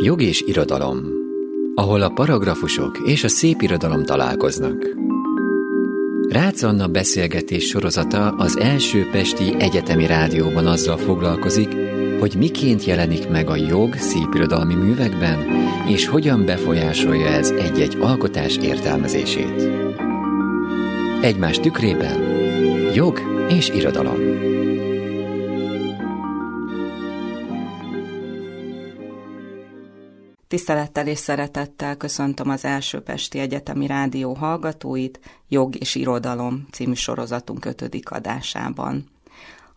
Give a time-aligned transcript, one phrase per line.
[0.00, 0.98] Jog és irodalom,
[1.74, 4.86] ahol a paragrafusok és a szép irodalom találkoznak.
[6.28, 11.76] Rácz Anna beszélgetés sorozata az első Pesti Egyetemi Rádióban azzal foglalkozik,
[12.20, 15.38] hogy miként jelenik meg a jog szépirodalmi művekben,
[15.88, 19.70] és hogyan befolyásolja ez egy-egy alkotás értelmezését.
[21.22, 22.20] Egymás tükrében
[22.94, 24.18] jog és irodalom.
[30.48, 37.64] Tisztelettel és szeretettel köszöntöm az első Pesti Egyetemi Rádió hallgatóit Jog és Irodalom című sorozatunk
[37.64, 39.08] ötödik adásában.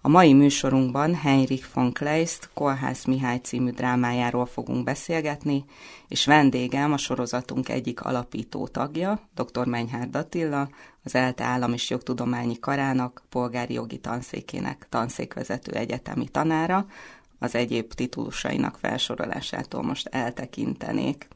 [0.02, 5.66] A mai műsorunkban Heinrich von Kleist Kolhász Mihály című drámájáról fogunk beszélgetni,
[6.08, 9.66] és vendégem a sorozatunk egyik alapító tagja, dr.
[9.66, 10.70] Menyhárd Attila,
[11.04, 16.86] az ELTE Állam és Jogtudományi Karának, polgári jogi tanszékének tanszékvezető egyetemi tanára,
[17.42, 21.28] az egyéb titulusainak felsorolásától most eltekintenék.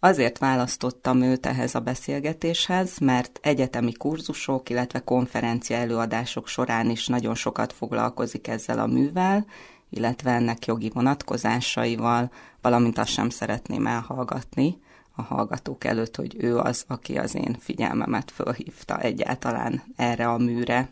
[0.00, 7.34] Azért választottam őt ehhez a beszélgetéshez, mert egyetemi kurzusok, illetve konferencia előadások során is nagyon
[7.34, 9.46] sokat foglalkozik ezzel a művel,
[9.90, 14.78] illetve ennek jogi vonatkozásaival, valamint azt sem szeretném elhallgatni
[15.16, 20.88] a hallgatók előtt, hogy ő az, aki az én figyelmemet fölhívta egyáltalán erre a műre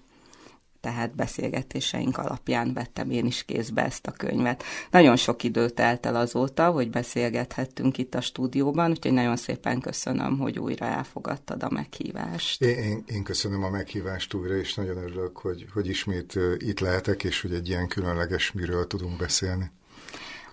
[0.87, 4.63] tehát beszélgetéseink alapján vettem én is kézbe ezt a könyvet.
[4.91, 10.39] Nagyon sok idő telt el azóta, hogy beszélgethettünk itt a stúdióban, úgyhogy nagyon szépen köszönöm,
[10.39, 12.63] hogy újra elfogadtad a meghívást.
[12.63, 17.25] Én, én, én köszönöm a meghívást újra, és nagyon örülök, hogy, hogy ismét itt lehetek,
[17.25, 19.71] és hogy egy ilyen különleges miről tudunk beszélni.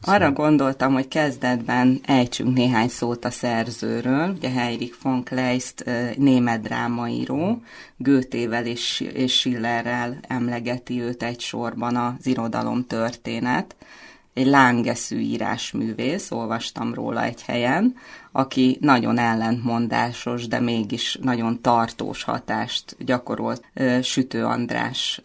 [0.06, 4.30] Arra gondoltam, hogy kezdetben ejtsünk néhány szót a szerzőről.
[4.30, 5.84] Ugye Heinrich von Kleist
[6.18, 7.62] német drámaíró,
[7.98, 13.76] Goethével és, és Schillerrel emlegeti őt egy sorban az irodalom történet
[14.34, 17.95] egy lángeszű írásművész, olvastam róla egy helyen,
[18.31, 23.66] aki nagyon ellentmondásos, de mégis nagyon tartós hatást gyakorolt.
[24.02, 25.22] Sütő András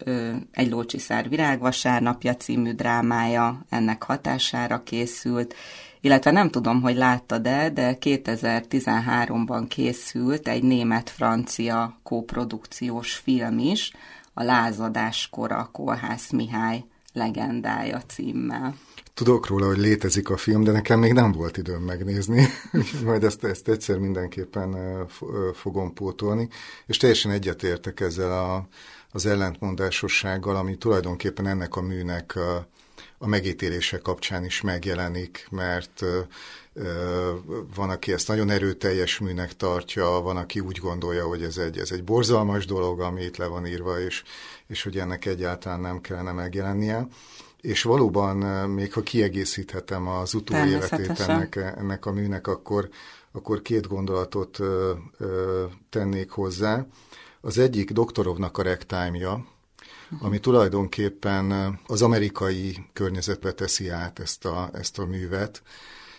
[0.51, 5.55] egy Lócsiszár virágvasárnapja című drámája ennek hatására készült,
[6.01, 13.91] illetve nem tudom, hogy láttad-e, de 2013-ban készült egy német-francia kóprodukciós film is,
[14.33, 18.75] a Lázadáskor a Kolhász Mihály legendája címmel.
[19.19, 22.47] Tudok róla, hogy létezik a film, de nekem még nem volt időm megnézni,
[23.03, 24.77] majd ezt, ezt egyszer mindenképpen
[25.53, 26.49] fogom pótolni,
[26.85, 28.67] és teljesen egyetértek ezzel a,
[29.11, 32.67] az ellentmondásossággal, ami tulajdonképpen ennek a műnek a,
[33.17, 36.05] a megítélése kapcsán is megjelenik, mert
[37.75, 41.91] van, aki ezt nagyon erőteljes műnek tartja, van, aki úgy gondolja, hogy ez egy, ez
[41.91, 44.23] egy borzalmas dolog, ami itt le van írva, és,
[44.67, 47.07] és hogy ennek egyáltalán nem kellene megjelennie
[47.61, 48.37] és valóban,
[48.69, 52.89] még ha kiegészíthetem az utóéletét ennek, ennek a műnek, akkor,
[53.31, 56.85] akkor két gondolatot ö, ö, tennék hozzá.
[57.41, 59.45] Az egyik doktorovnak a rektájmja,
[60.19, 65.61] ami tulajdonképpen az amerikai környezetbe teszi át ezt a, ezt a művet,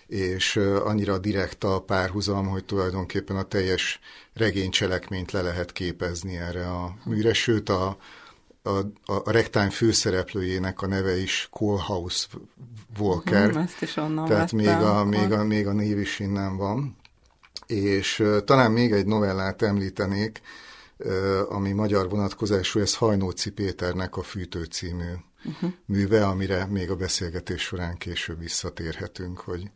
[0.06, 4.00] és annyira direkt a párhuzam, hogy tulajdonképpen a teljes
[4.34, 7.96] regénycselekményt le lehet képezni erre a műre, sőt a,
[8.70, 12.28] a, a, a rektán főszereplőjének a neve is Kohlhaus
[12.96, 13.50] Volker.
[13.50, 16.96] Hmm, ezt is onnan Tehát még a, még, a, még a név is innen van.
[17.66, 20.40] És talán még egy novellát említenék,
[21.48, 25.12] ami magyar vonatkozású, ez Hajnóci Péternek a Fűtő című
[25.44, 25.72] uh-huh.
[25.86, 29.70] műve, amire még a beszélgetés során később visszatérhetünk, hogy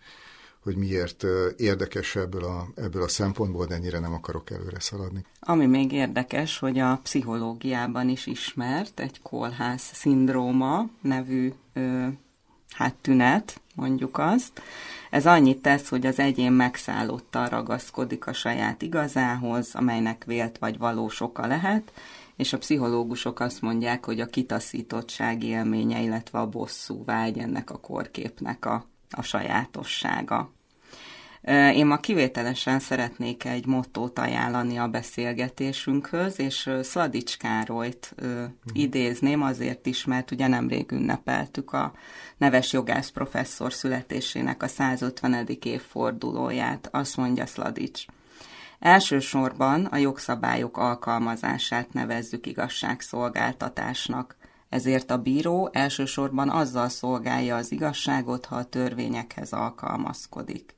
[0.64, 1.24] hogy miért
[1.56, 5.24] érdekes ebből a, ebből a szempontból, de ennyire nem akarok előre szaladni.
[5.40, 12.06] Ami még érdekes, hogy a pszichológiában is ismert egy kolház szindróma nevű ö,
[12.70, 14.62] hát tünet, mondjuk azt.
[15.10, 21.20] Ez annyit tesz, hogy az egyén megszállottan ragaszkodik a saját igazához, amelynek vélt vagy valós
[21.20, 21.92] oka lehet,
[22.36, 27.78] és a pszichológusok azt mondják, hogy a kitaszítottság élménye, illetve a bosszú vágy ennek a
[27.78, 30.52] korképnek a, a sajátossága.
[31.74, 39.86] Én ma kivételesen szeretnék egy mottót ajánlani a beszélgetésünkhöz, és Szladics Károlyt uh, idézném azért
[39.86, 41.92] is, mert ugye nemrég ünnepeltük a
[42.36, 45.48] neves jogász professzor születésének a 150.
[45.62, 46.88] évfordulóját.
[46.92, 48.04] Azt mondja Szladics.
[48.78, 54.36] Elsősorban a jogszabályok alkalmazását nevezzük igazságszolgáltatásnak.
[54.74, 60.74] Ezért a bíró elsősorban azzal szolgálja az igazságot, ha a törvényekhez alkalmazkodik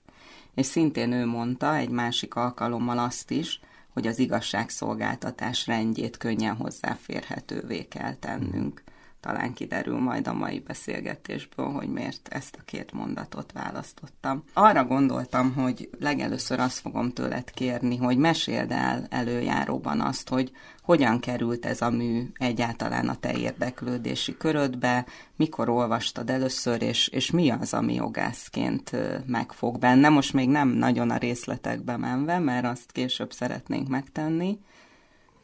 [0.57, 3.61] és szintén ő mondta egy másik alkalommal azt is,
[3.93, 8.83] hogy az igazságszolgáltatás rendjét könnyen hozzáférhetővé kell tennünk.
[9.21, 14.45] talán kiderül majd a mai beszélgetésből, hogy miért ezt a két mondatot választottam.
[14.53, 20.53] Arra gondoltam, hogy legelőször azt fogom tőled kérni, hogy meséld el előjáróban azt, hogy
[20.87, 25.07] hogyan került ez a mű egyáltalán a te érdeklődési körödbe,
[25.37, 28.91] mikor olvastad először, és, és mi az, ami jogászként
[29.27, 30.09] megfog benne.
[30.09, 34.59] Most még nem nagyon a részletekbe menve, mert azt később szeretnénk megtenni,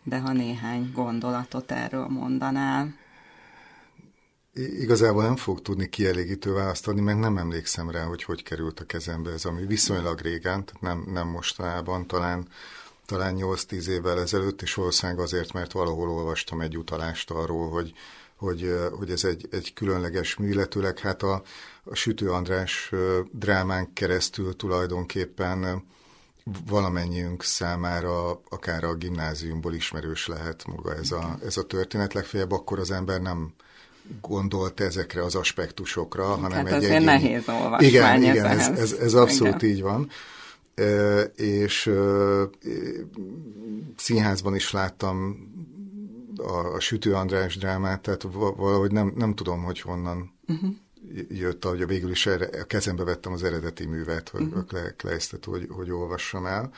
[0.05, 2.95] de ha néhány gondolatot erről mondanál.
[4.55, 8.85] Igazából nem fog tudni kielégítő választ adni, mert nem emlékszem rá, hogy hogy került a
[8.85, 12.49] kezembe ez, ami viszonylag régen, tehát nem, nem mostanában, talán,
[13.13, 17.93] talán 8-10 évvel ezelőtt, és valószínűleg azért, mert valahol olvastam egy utalást arról, hogy,
[18.37, 21.43] hogy, hogy ez egy, egy különleges mű, illetőleg hát a,
[21.85, 22.93] a Sütő András
[23.31, 25.85] drámán keresztül tulajdonképpen
[26.67, 32.15] valamennyiünk számára akár a gimnáziumból ismerős lehet maga ez a, ez a történet.
[32.15, 33.53] Legfeljebb akkor az ember nem
[34.21, 37.05] gondolt ezekre az aspektusokra, hát hanem egy egyéni...
[37.05, 39.75] nehéz olvasmány Igen, igen ez, ez, ez abszolút igen.
[39.75, 40.11] így van.
[41.35, 41.93] És
[43.97, 45.49] színházban is láttam
[46.37, 50.75] a, a Sütő András drámát, tehát valahogy nem, nem tudom, hogy honnan uh-huh
[51.29, 54.65] jött, hogy végül is erre, a kezembe vettem az eredeti művet, hogy uh-huh.
[54.73, 54.85] Mhm.
[54.97, 56.73] Kleistet, hogy, hogy olvassam el.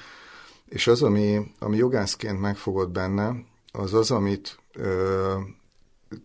[0.68, 3.34] És az, ami, ami jogászként megfogott benne,
[3.72, 5.38] az az, amit ö,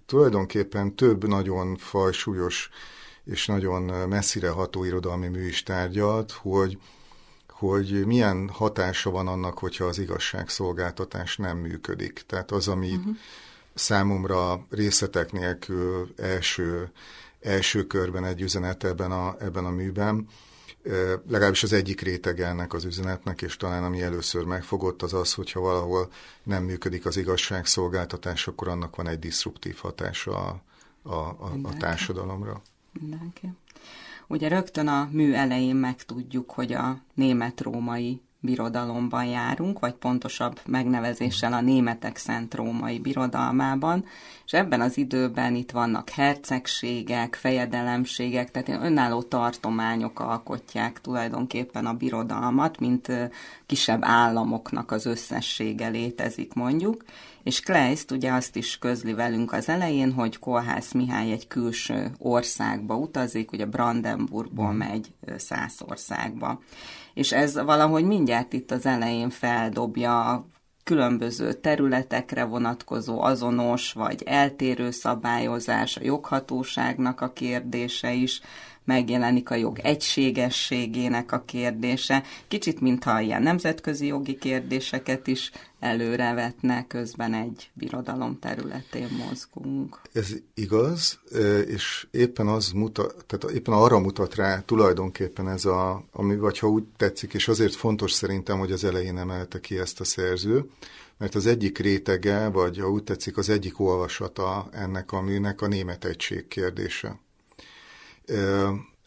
[0.06, 2.70] tulajdonképpen több nagyon fajsúlyos
[3.24, 6.78] és nagyon messzire ható irodalmi mű is tárgyalt, hogy,
[7.60, 12.24] hogy milyen hatása van annak, hogyha az igazságszolgáltatás nem működik.
[12.28, 13.16] Tehát az, ami uh-huh.
[13.74, 16.92] számomra részletek nélkül első
[17.42, 20.28] első körben egy üzenet ebben a, ebben a műben.
[21.28, 25.60] Legalábbis az egyik rétege ennek az üzenetnek, és talán ami először megfogott, az az, hogyha
[25.60, 26.12] valahol
[26.44, 30.62] nem működik az igazságszolgáltatás, akkor annak van egy diszruptív hatása a,
[31.02, 32.62] a, a, a társadalomra.
[33.00, 33.50] Mindenki.
[34.32, 41.62] Ugye rögtön a mű elején megtudjuk, hogy a német-római birodalomban járunk, vagy pontosabb megnevezéssel a
[41.62, 44.06] németek szent római birodalmában,
[44.46, 52.80] és ebben az időben itt vannak hercegségek, fejedelemségek, tehát önálló tartományok alkotják tulajdonképpen a birodalmat,
[52.80, 53.12] mint
[53.66, 57.04] kisebb államoknak az összessége létezik mondjuk,
[57.44, 62.96] és Kleist ugye azt is közli velünk az elején, hogy Kolhász Mihály egy külső országba
[62.96, 66.60] utazik, ugye Brandenburgból megy Szászországba
[67.20, 70.46] és ez valahogy mindjárt itt az elején feldobja a
[70.84, 78.42] különböző területekre vonatkozó azonos vagy eltérő szabályozás, a joghatóságnak a kérdése is,
[78.90, 87.34] megjelenik a jog egységességének a kérdése, kicsit mintha ilyen nemzetközi jogi kérdéseket is előrevetne, közben
[87.34, 90.02] egy birodalom területén mozgunk.
[90.14, 91.20] Ez igaz,
[91.68, 96.68] és éppen az mutat, tehát éppen arra mutat rá tulajdonképpen ez a, ami, vagy ha
[96.68, 100.70] úgy tetszik, és azért fontos szerintem, hogy az elején emelte ki ezt a szerző,
[101.18, 105.68] mert az egyik rétege, vagy ha úgy tetszik, az egyik olvasata ennek a műnek a
[105.68, 107.20] német egység kérdése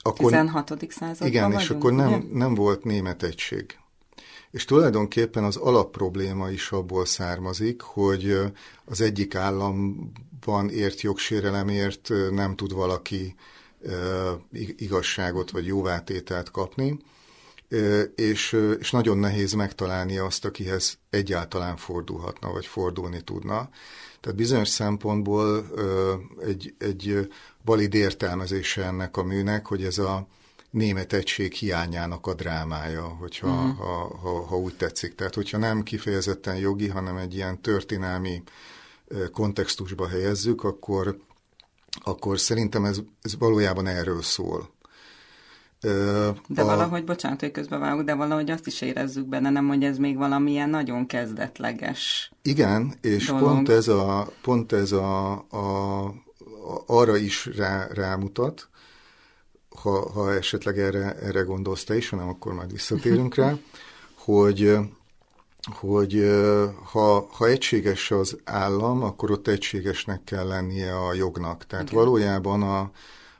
[0.02, 0.86] akkor, 16.
[0.88, 3.76] században Igen, vagyunk, és akkor nem, nem volt német egység.
[4.50, 8.38] És tulajdonképpen az alapprobléma is abból származik, hogy
[8.84, 13.34] az egyik államban ért jogsérelemért nem tud valaki
[14.76, 16.98] igazságot vagy jóvátételt kapni,
[18.14, 23.68] és, és nagyon nehéz megtalálni azt, akihez egyáltalán fordulhatna, vagy fordulni tudna.
[24.20, 25.66] Tehát bizonyos szempontból
[26.40, 27.28] egy, egy
[27.64, 30.26] valid értelmezése ennek a műnek, hogy ez a
[30.70, 33.76] német egység hiányának a drámája, hogyha, uh-huh.
[33.76, 35.14] ha, ha, ha úgy tetszik.
[35.14, 38.42] Tehát, hogyha nem kifejezetten jogi, hanem egy ilyen történelmi
[39.32, 41.18] kontextusba helyezzük, akkor,
[42.04, 44.70] akkor szerintem ez, ez valójában erről szól.
[46.46, 46.64] De a...
[46.64, 50.70] valahogy, bocsánat, hogy közbevágok, de valahogy azt is érezzük benne, nem, hogy ez még valamilyen
[50.70, 53.42] nagyon kezdetleges Igen, és dolog.
[53.42, 56.04] pont ez, a, pont ez a, a,
[56.86, 58.68] arra is rá, rámutat,
[59.68, 63.56] ha, ha esetleg erre, erre gondolsz te is, hanem akkor majd visszatérünk rá,
[64.24, 64.76] hogy,
[65.62, 66.40] hogy
[66.84, 71.66] ha, ha egységes az állam, akkor ott egységesnek kell lennie a jognak.
[71.66, 72.04] Tehát Igen.
[72.04, 72.90] valójában a,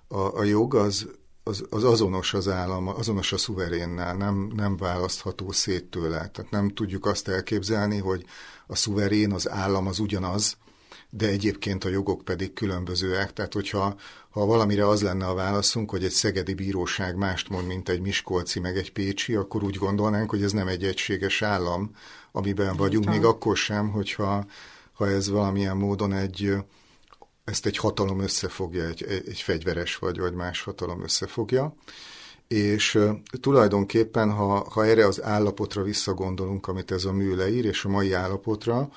[0.09, 1.07] a, a jog az
[1.45, 6.29] az, az azonos az állam, azonos a szuverénnel, nem, nem választható szét tőle.
[6.29, 8.25] Tehát nem tudjuk azt elképzelni, hogy
[8.67, 10.57] a szuverén, az állam az ugyanaz,
[11.15, 13.33] de egyébként a jogok pedig különbözőek.
[13.33, 13.97] Tehát, hogyha
[14.31, 18.61] ha valamire az lenne a válaszunk, hogy egy szegedi bíróság mást mond, mint egy miskolci,
[18.61, 21.91] meg egy pécsi, akkor úgy gondolnánk, hogy ez nem egy egységes állam,
[22.33, 24.45] amiben vagyunk, még akkor sem, hogyha
[24.93, 26.55] ha ez valamilyen módon egy
[27.45, 31.75] ezt egy hatalom összefogja, egy, egy fegyveres vagy, vagy más hatalom összefogja.
[32.49, 32.99] És
[33.41, 38.13] tulajdonképpen, ha, ha erre az állapotra visszagondolunk, amit ez a mű leír, és a mai
[38.13, 38.91] állapotra,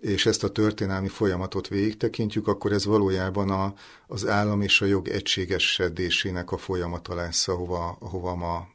[0.00, 3.74] és ezt a történelmi folyamatot végigtekintjük, akkor ez valójában a,
[4.06, 8.68] az állam és a jog egységesedésének a folyamata lesz, ahova, ahova ma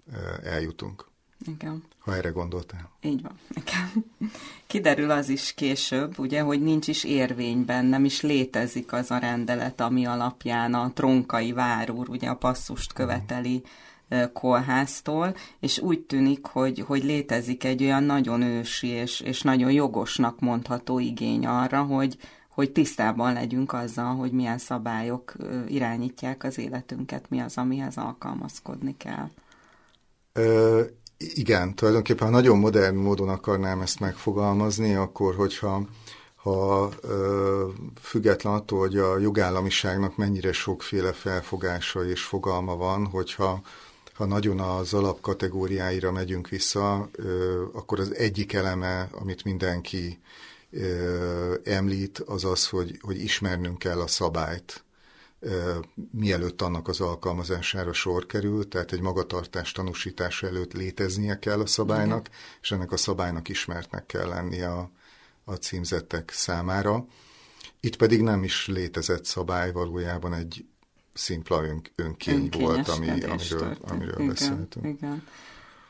[0.43, 1.05] eljutunk.
[1.45, 1.83] Igen.
[1.99, 2.91] Ha erre gondoltál.
[3.01, 3.39] Így van.
[3.49, 4.05] Igen.
[4.67, 9.81] Kiderül az is később, ugye, hogy nincs is érvényben, nem is létezik az a rendelet,
[9.81, 13.63] ami alapján a tronkai várúr, ugye a passzust követeli
[14.33, 20.39] kolháztól, és úgy tűnik, hogy, hogy létezik egy olyan nagyon ősi és, és nagyon jogosnak
[20.39, 22.17] mondható igény arra, hogy,
[22.49, 25.33] hogy tisztában legyünk azzal, hogy milyen szabályok
[25.67, 29.29] irányítják az életünket, mi az, amihez alkalmazkodni kell.
[30.33, 30.81] Ö,
[31.17, 35.81] igen, tulajdonképpen ha nagyon modern módon akarnám ezt megfogalmazni, akkor hogyha
[36.35, 37.67] ha ö,
[38.01, 43.61] független attól, hogy a jogállamiságnak mennyire sokféle felfogása és fogalma van, hogyha
[44.15, 47.09] ha nagyon az alapkategóriáira megyünk vissza,
[47.73, 50.19] akkor az egyik eleme, amit mindenki
[51.63, 54.83] említ, az az, hogy, hogy ismernünk kell a szabályt
[56.11, 62.27] mielőtt annak az alkalmazására sor kerül, tehát egy magatartás tanúsítása előtt léteznie kell a szabálynak,
[62.27, 62.39] Igen.
[62.61, 64.91] és ennek a szabálynak ismertnek kell lenni a,
[65.43, 67.05] a címzettek számára.
[67.79, 70.65] Itt pedig nem is létezett szabály, valójában egy
[71.15, 74.85] szimpla ön, önkény volt, ami, amiről, amiről igen, beszéltünk.
[74.85, 75.23] Igen.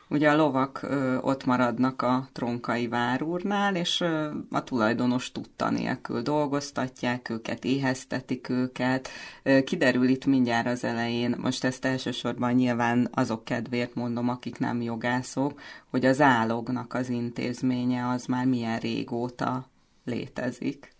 [0.08, 6.22] Ugye a lovak ö, ott maradnak a tronkai várúrnál, és ö, a tulajdonos tudta nélkül
[6.22, 9.08] dolgoztatják őket, éheztetik őket.
[9.42, 14.82] Ö, kiderül itt mindjárt az elején, most ezt elsősorban nyilván azok kedvéért mondom, akik nem
[14.82, 19.70] jogászok, hogy az állognak az intézménye az már milyen régóta
[20.04, 20.94] létezik.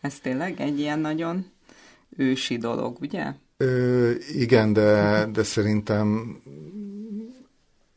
[0.00, 1.46] Ez tényleg egy ilyen nagyon
[2.16, 3.32] ősi dolog, ugye?
[3.56, 6.36] Ö, igen, de, de szerintem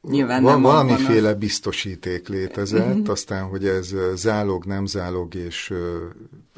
[0.02, 1.38] Nyilván nem valamiféle az...
[1.38, 3.10] biztosíték létezett, uh-huh.
[3.10, 5.74] aztán, hogy ez zálog, nem zálog, és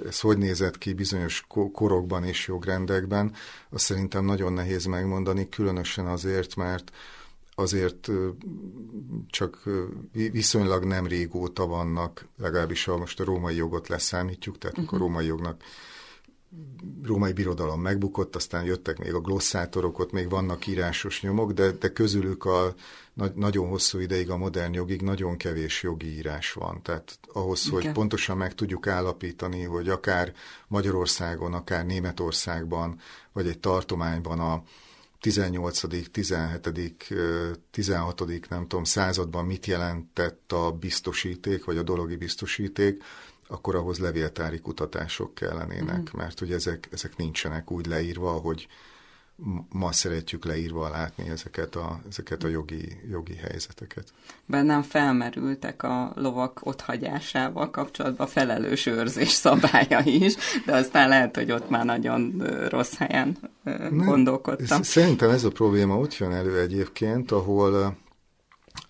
[0.06, 3.34] ez hogy nézett ki bizonyos korokban és jogrendekben,
[3.70, 6.92] azt szerintem nagyon nehéz megmondani, különösen azért, mert
[7.56, 8.10] azért
[9.30, 9.64] csak
[10.12, 14.94] viszonylag nem régóta vannak, legalábbis ha most a római jogot leszámítjuk, tehát uh-huh.
[14.94, 15.06] a mhm.
[15.06, 15.64] római jognak
[17.04, 21.92] római birodalom megbukott, aztán jöttek még a glossátorok, ott még vannak írásos nyomok, de, de
[21.92, 22.74] közülük a
[23.14, 26.82] na, nagyon hosszú ideig a modern jogig nagyon kevés jogi írás van.
[26.82, 27.82] Tehát ahhoz, Igen.
[27.82, 30.34] hogy pontosan meg tudjuk állapítani, hogy akár
[30.68, 33.00] Magyarországon, akár Németországban,
[33.34, 34.64] vagy egy tartományban a
[35.20, 37.14] 18., 17.,
[37.72, 38.50] 16.
[38.50, 43.04] nem tudom, században mit jelentett a biztosíték, vagy a dologi biztosíték,
[43.52, 46.18] akkor ahhoz levéltári kutatások kellenének, mm.
[46.18, 48.68] mert hogy ezek, ezek nincsenek úgy leírva, hogy
[49.70, 54.14] ma szeretjük leírva látni ezeket a, ezeket a jogi, jogi helyzeteket.
[54.46, 61.70] Bennem felmerültek a lovak otthagyásával kapcsolatban felelős őrzés szabálya is, de aztán lehet, hogy ott
[61.70, 64.82] már nagyon rossz helyen Nem, gondolkodtam.
[64.82, 67.98] Szerintem ez a probléma ott jön elő egyébként, ahol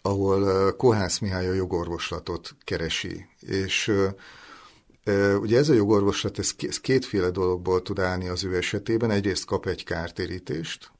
[0.01, 3.91] ahol Kohász Mihály a jogorvoslatot keresi, és
[5.39, 9.11] Ugye ez a jogorvoslat, ez kétféle dologból tud állni az ő esetében.
[9.11, 10.91] Egyrészt kap egy kártérítést,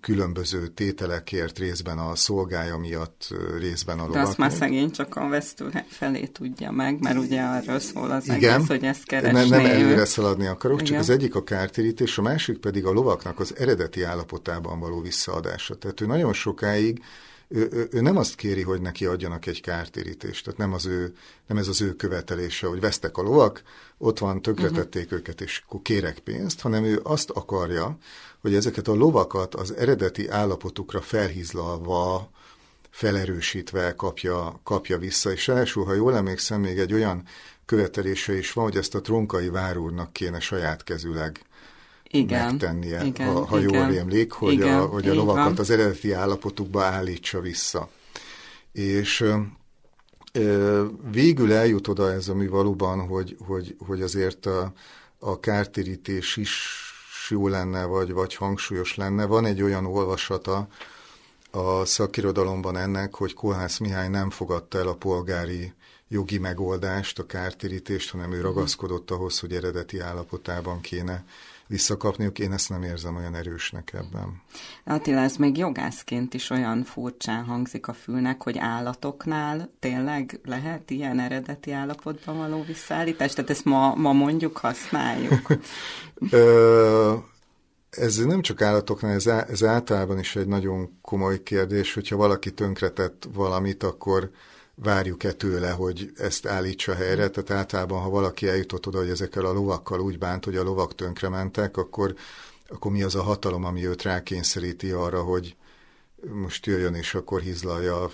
[0.00, 4.24] különböző tételekért részben a szolgája miatt, részben a lovakért.
[4.24, 8.28] De azt már szegény csak a vesztő felé tudja meg, mert ugye arról szól az
[8.28, 9.38] Igen, egész, hogy ezt keresné.
[9.38, 10.90] Nem, nem előre szaladni akarok, Igen.
[10.90, 15.74] csak az egyik a kártérítés, a másik pedig a lovaknak az eredeti állapotában való visszaadása.
[15.74, 17.02] Tehát ő nagyon sokáig
[17.52, 21.14] ő, ő, ő nem azt kéri, hogy neki adjanak egy kártérítést, tehát nem, az ő,
[21.46, 23.62] nem ez az ő követelése, hogy vesztek a lovak,
[23.98, 25.18] ott van, tökretették uh-huh.
[25.18, 27.98] őket, és akkor kérek pénzt, hanem ő azt akarja,
[28.40, 32.30] hogy ezeket a lovakat az eredeti állapotukra felhízlalva,
[32.90, 37.22] felerősítve kapja, kapja vissza, és ráadásul, ha jól emlékszem, még egy olyan
[37.64, 41.40] követelése is van, hogy ezt a tronkai várúrnak kéne saját kezüleg
[42.10, 45.58] igen, megtennie, igen, ha, ha igen, jól rémlik, hogy, igen, a, hogy a lovakat van.
[45.58, 47.88] az eredeti állapotukba állítsa vissza.
[48.72, 49.24] És
[50.32, 54.72] ö, végül eljut oda ez, ami valóban, hogy, hogy, hogy azért a,
[55.18, 56.68] a kártérítés is
[57.28, 59.26] jó lenne, vagy, vagy hangsúlyos lenne.
[59.26, 60.68] Van egy olyan olvasata
[61.50, 65.72] a szakirodalomban ennek, hogy Kohász Mihály nem fogadta el a polgári
[66.08, 68.44] jogi megoldást, a kártérítést, hanem ő mhm.
[68.44, 71.24] ragaszkodott ahhoz, hogy eredeti állapotában kéne
[71.70, 72.38] visszakapniuk.
[72.38, 74.42] Én ezt nem érzem olyan erősnek ebben.
[74.84, 81.20] Attila, ez még jogászként is olyan furcsán hangzik a fülnek, hogy állatoknál tényleg lehet ilyen
[81.20, 83.32] eredeti állapotban való visszaállítás?
[83.32, 85.46] Tehát ezt ma, ma mondjuk használjuk?
[87.90, 93.28] ez nem csak állatoknál, ez, ez általában is egy nagyon komoly kérdés, hogyha valaki tönkretett
[93.34, 94.30] valamit, akkor
[94.82, 97.28] várjuk-e tőle, hogy ezt állítsa helyre.
[97.28, 100.94] Tehát általában, ha valaki eljutott oda, hogy ezekkel a lovakkal úgy bánt, hogy a lovak
[100.94, 102.14] tönkrementek, akkor,
[102.68, 105.56] akkor mi az a hatalom, ami őt rákényszeríti arra, hogy
[106.32, 108.10] most jöjjön és akkor hizlalja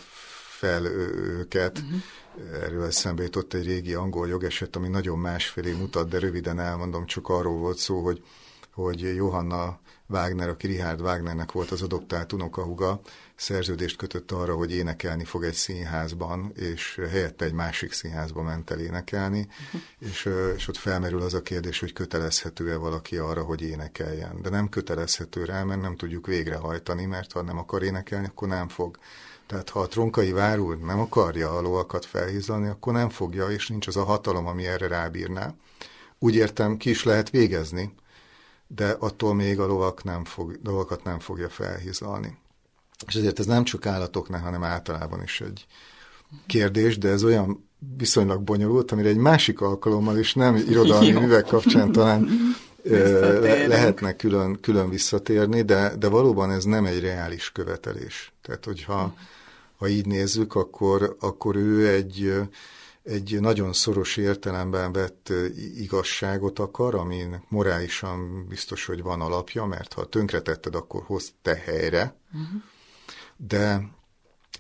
[0.59, 1.79] fel őket.
[1.79, 2.63] Uh-huh.
[2.63, 7.29] Erről eszembe jutott egy régi angol jogeset, ami nagyon másfélé mutat, de röviden elmondom, csak
[7.29, 8.23] arról volt szó, hogy
[8.77, 13.01] hogy Johanna Wagner, aki Richard Wagnernek volt az adoptált unokahuga,
[13.35, 18.79] szerződést kötött arra, hogy énekelni fog egy színházban, és helyette egy másik színházba ment el
[18.79, 19.49] énekelni,
[19.99, 24.43] és, és ott felmerül az a kérdés, hogy kötelezhető-e valaki arra, hogy énekeljen.
[24.43, 28.69] De nem kötelezhető rá, mert nem tudjuk végrehajtani, mert ha nem akar énekelni, akkor nem
[28.69, 28.99] fog.
[29.47, 33.87] Tehát ha a tronkai várul nem akarja a lovakat felhízani, akkor nem fogja, és nincs
[33.87, 35.55] az a hatalom, ami erre rábírná.
[36.19, 37.95] Úgy értem, ki is lehet végezni,
[38.67, 42.39] de attól még a lovak nem fog, lovakat nem fogja felhizlalni.
[43.07, 45.67] És ezért ez nem csak állatoknál, hanem általában is egy
[46.47, 51.93] kérdés, de ez olyan viszonylag bonyolult, amire egy másik alkalommal is nem irodalmi művek kapcsán
[51.93, 52.29] talán
[53.69, 58.33] lehetne külön, külön visszatérni, de, de valóban ez nem egy reális követelés.
[58.43, 59.15] Tehát, hogyha
[59.79, 62.35] ha így nézzük, akkor, akkor ő egy
[63.07, 65.33] egy nagyon szoros értelemben vett
[65.77, 72.17] igazságot akar, aminek morálisan biztos, hogy van alapja, mert ha tönkretetted, akkor hoz te helyre,
[72.33, 72.63] uh-huh.
[73.37, 73.89] de,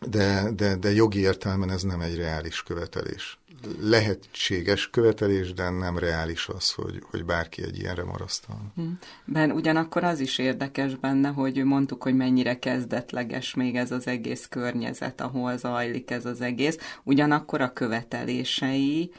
[0.01, 3.39] de, de, de jogi értelemben ez nem egy reális követelés
[3.81, 8.73] lehetséges követelés, de nem reális az, hogy, hogy bárki egy ilyenre marasztal.
[8.75, 8.83] Hm.
[9.25, 14.47] Ben ugyanakkor az is érdekes benne, hogy mondtuk, hogy mennyire kezdetleges még ez az egész
[14.47, 16.79] környezet, ahol zajlik ez az egész.
[17.03, 19.13] Ugyanakkor a követelései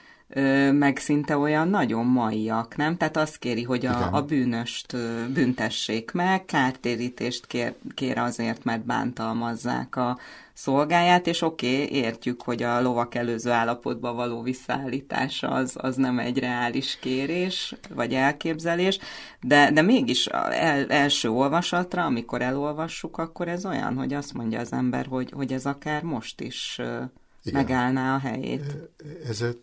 [0.72, 2.98] meg szinte olyan nagyon maiak, nem?
[2.98, 4.98] Tehát azt kéri, hogy a, a bűnöst
[5.34, 10.18] büntessék meg, kártérítést kér, kér azért, mert bántalmazzák a
[10.54, 16.20] szolgáját, és oké, okay, értjük, hogy a lovak előző állapotba való visszaállítása az, az nem
[16.20, 19.00] egy reális kérés, vagy elképzelés,
[19.42, 24.74] de, de mégis el, első olvasatra, amikor elolvassuk, akkor ez olyan, hogy azt mondja az
[24.74, 27.12] ember, hogy, hogy ez akár most is Igen.
[27.44, 28.78] megállná a helyét.
[29.28, 29.54] Ezzel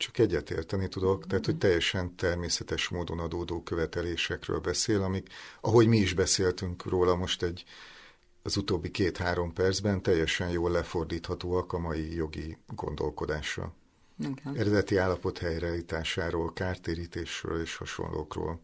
[0.00, 5.28] csak egyetérteni tudok, tehát hogy teljesen természetes módon adódó követelésekről beszél, amik,
[5.60, 7.64] ahogy mi is beszéltünk róla most egy
[8.42, 13.72] az utóbbi két-három percben teljesen jól lefordíthatóak a mai jogi gondolkodásra.
[14.30, 14.58] Okay.
[14.58, 18.60] Eredeti állapot helyreállításáról, kártérítésről és hasonlókról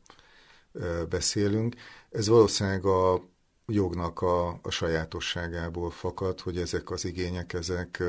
[1.08, 1.74] beszélünk.
[2.10, 3.24] Ez valószínűleg a
[3.66, 8.02] jognak a, a sajátosságából fakad, hogy ezek az igények, ezek,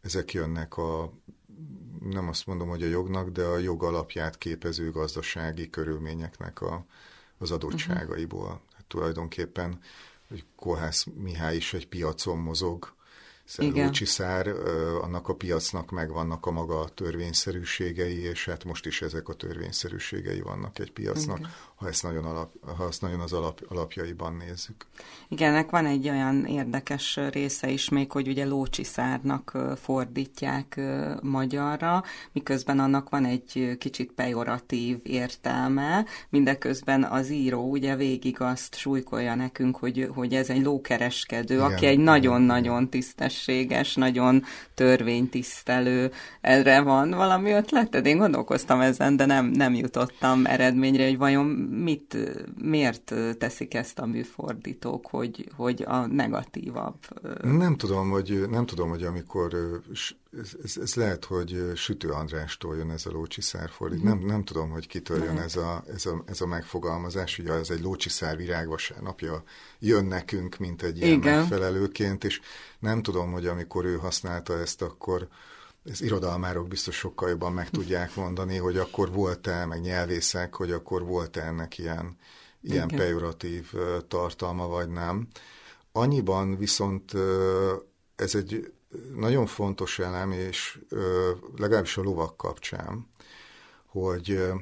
[0.00, 1.12] ezek jönnek a
[2.00, 6.86] nem azt mondom, hogy a jognak, de a jog alapját képező gazdasági körülményeknek a,
[7.38, 8.42] az adottságaiból.
[8.42, 8.60] Uh-huh.
[8.74, 9.80] Hát tulajdonképpen,
[10.28, 12.96] hogy Kohász Mihály is egy piacon mozog,
[13.56, 14.48] Lócsiszár,
[15.02, 20.78] annak a piacnak megvannak a maga törvényszerűségei, és hát most is ezek a törvényszerűségei vannak
[20.78, 21.50] egy piacnak, Igen.
[21.74, 24.86] ha ezt nagyon, alap, ha ezt nagyon az alap, alapjaiban nézzük.
[25.28, 30.80] Igen, ennek van egy olyan érdekes része is még, hogy ugye Lócsiszárnak fordítják
[31.22, 39.34] magyarra, miközben annak van egy kicsit pejoratív értelme, mindeközben az író ugye végig azt súlykolja
[39.34, 41.72] nekünk, hogy, hogy ez egy lókereskedő, Igen.
[41.72, 46.12] aki egy nagyon-nagyon tisztes tisztességes, nagyon törvénytisztelő.
[46.40, 48.06] Erre van valami ötleted?
[48.06, 52.16] Én gondolkoztam ezen, de nem, nem jutottam eredményre, hogy vajon mit,
[52.60, 56.96] miért teszik ezt a műfordítók, hogy, hogy a negatívabb.
[57.42, 59.54] Nem tudom, hogy, nem tudom, hogy amikor
[60.36, 64.02] ez, ez, ez lehet, hogy Sütő Andrástól jön ez a lócsiszár fordít.
[64.02, 67.38] Nem, nem tudom, hogy kitől jön ez a, ez, a, ez a megfogalmazás.
[67.38, 69.42] Ugye ez egy lócsiszár virágvasárnapja
[69.78, 71.38] jön nekünk, mint egy ilyen Igen.
[71.38, 72.40] megfelelőként, és
[72.78, 75.28] nem tudom, hogy amikor ő használta ezt, akkor
[75.84, 81.04] ez irodalmárok biztos sokkal jobban meg tudják mondani, hogy akkor volt-e, meg nyelvészek, hogy akkor
[81.04, 82.16] volt-e ennek ilyen,
[82.60, 83.72] ilyen pejoratív
[84.08, 85.28] tartalma, vagy nem.
[85.92, 87.12] Annyiban viszont
[88.16, 88.72] ez egy
[89.14, 90.80] nagyon fontos elem, és
[91.56, 93.08] legalábbis a lovak kapcsán,
[93.86, 94.52] hogy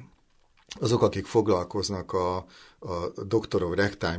[0.75, 2.37] azok, akik foglalkoznak a,
[2.79, 3.73] a doktorov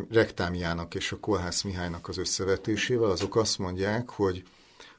[0.10, 4.44] rektámjának és a Kolhász Mihálynak az összevetésével, azok azt mondják, hogy,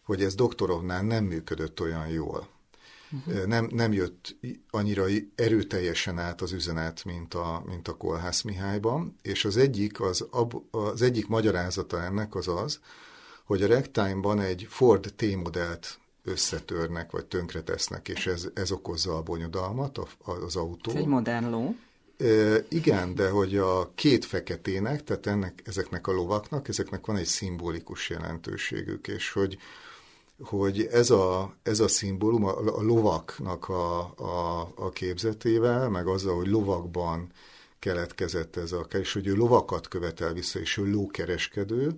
[0.02, 2.48] hogy ez doktorovnál nem működött olyan jól.
[3.10, 3.46] Uh-huh.
[3.46, 4.36] Nem, nem jött
[4.70, 10.26] annyira erőteljesen át az üzenet, mint a, mint a Kolhász Mihályban, és az egyik, az,
[10.70, 12.80] az egyik magyarázata ennek az az,
[13.44, 19.98] hogy a Rectime-ban egy Ford T-modellt összetörnek, vagy tönkretesznek, és ez, ez okozza a bonyodalmat,
[20.24, 20.90] az autó.
[20.90, 21.74] Ez egy modern ló.
[22.18, 27.26] E, igen, de hogy a két feketének, tehát ennek, ezeknek a lovaknak, ezeknek van egy
[27.26, 29.58] szimbolikus jelentőségük, és hogy,
[30.40, 36.36] hogy ez a, ez a szimbólum a, a lovaknak a, a, a képzetével, meg azzal,
[36.36, 37.32] hogy lovakban
[37.78, 41.96] keletkezett ez a, és hogy ő lovakat követel vissza, és ő lókereskedő,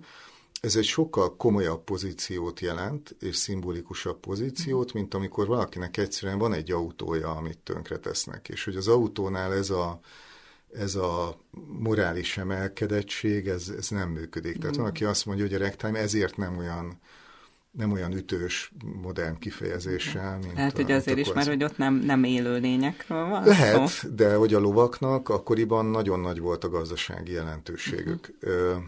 [0.61, 6.71] ez egy sokkal komolyabb pozíciót jelent, és szimbolikusabb pozíciót, mint amikor valakinek egyszerűen van egy
[6.71, 9.99] autója, amit tönkretesznek, és hogy az autónál ez a,
[10.73, 11.37] ez a
[11.79, 14.57] morális emelkedettség, ez, ez nem működik.
[14.57, 16.99] Tehát van, aki azt mondja, hogy a ragtime ezért nem olyan
[17.71, 18.71] nem olyan ütős,
[19.01, 23.43] modern kifejezéssel, mint Lehet, hogy azért is, mert hogy ott nem, nem élő lényekről van
[23.43, 24.09] Lehet, szó.
[24.09, 28.33] de hogy a lovaknak akkoriban nagyon nagy volt a gazdasági jelentőségük.
[28.41, 28.83] Uh-huh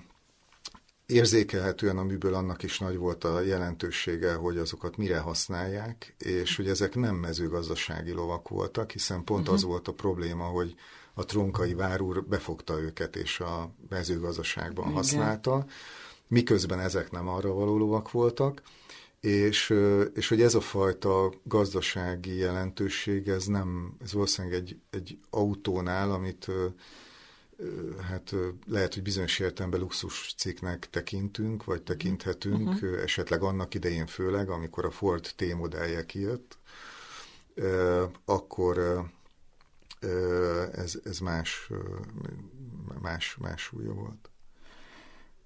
[1.13, 6.67] érzékelhetően a műből annak is nagy volt a jelentősége, hogy azokat mire használják, és hogy
[6.67, 9.55] ezek nem mezőgazdasági lovak voltak, hiszen pont uh-huh.
[9.55, 10.75] az volt a probléma, hogy
[11.13, 14.97] a tronkai várúr befogta őket, és a mezőgazdaságban Igen.
[14.97, 15.65] használta,
[16.27, 18.61] miközben ezek nem arra való lovak voltak,
[19.19, 19.73] és,
[20.13, 26.47] és hogy ez a fajta gazdasági jelentőség, ez nem, ez valószínűleg egy, egy autónál, amit
[28.01, 28.33] hát
[28.67, 33.01] lehet, hogy bizonyos értelemben luxus cikknek tekintünk, vagy tekinthetünk, uh-huh.
[33.01, 36.57] esetleg annak idején főleg, amikor a Ford T-modellje kijött,
[38.25, 39.01] akkor
[40.71, 41.69] ez, ez más,
[43.01, 44.32] más, más súlya volt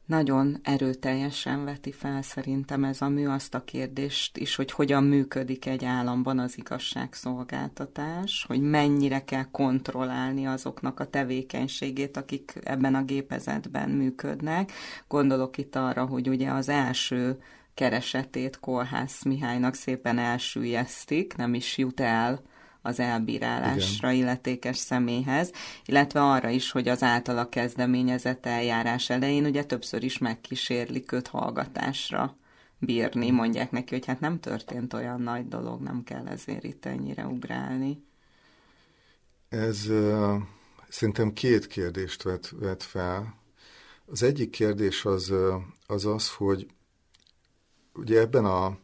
[0.08, 5.66] nagyon erőteljesen veti fel szerintem ez a mű azt a kérdést is, hogy hogyan működik
[5.66, 13.90] egy államban az igazságszolgáltatás, hogy mennyire kell kontrollálni azoknak a tevékenységét, akik ebben a gépezetben
[13.90, 14.72] működnek.
[15.08, 17.42] Gondolok itt arra, hogy ugye az első
[17.74, 22.42] keresetét Kolhász Mihálynak szépen elsüllyesztik, nem is jut el
[22.82, 24.24] az elbírálásra Igen.
[24.24, 25.52] illetékes személyhez,
[25.86, 32.38] illetve arra is, hogy az általa kezdeményezett eljárás elején ugye többször is megkísérlik őt hallgatásra
[32.80, 37.26] bírni, mondják neki, hogy hát nem történt olyan nagy dolog, nem kell ezért itt ennyire
[37.26, 38.06] ugrálni.
[39.50, 40.36] Ez uh,
[40.90, 43.36] szerintem két kérdést vet, vet fel.
[44.06, 45.34] Az egyik kérdés az,
[45.88, 46.68] az az, hogy
[47.94, 48.78] ugye ebben a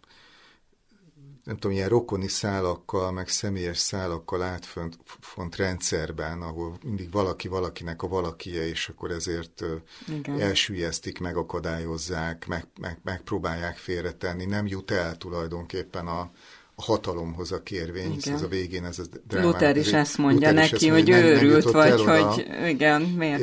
[1.44, 8.02] nem tudom, ilyen rokoni szálakkal, meg személyes szálakkal átfont font rendszerben, ahol mindig valaki valakinek
[8.02, 9.64] a valakie, és akkor ezért
[10.08, 10.42] Igen.
[10.42, 16.32] elsüllyesztik, megakadályozzák, meg, meg, megpróbálják félretenni, nem jut el tulajdonképpen a,
[16.76, 18.34] a hatalomhoz a kérvény, igen.
[18.34, 19.52] ez a végén ez a drámán.
[19.52, 23.42] Luther is ezt mondja Luther neki, hogy nem, őrült, nem vagy oda, hogy igen, miért?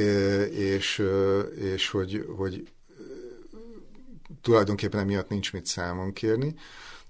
[0.53, 1.03] És,
[1.75, 2.69] és hogy, hogy
[4.43, 6.55] tulajdonképpen emiatt nincs mit számon kérni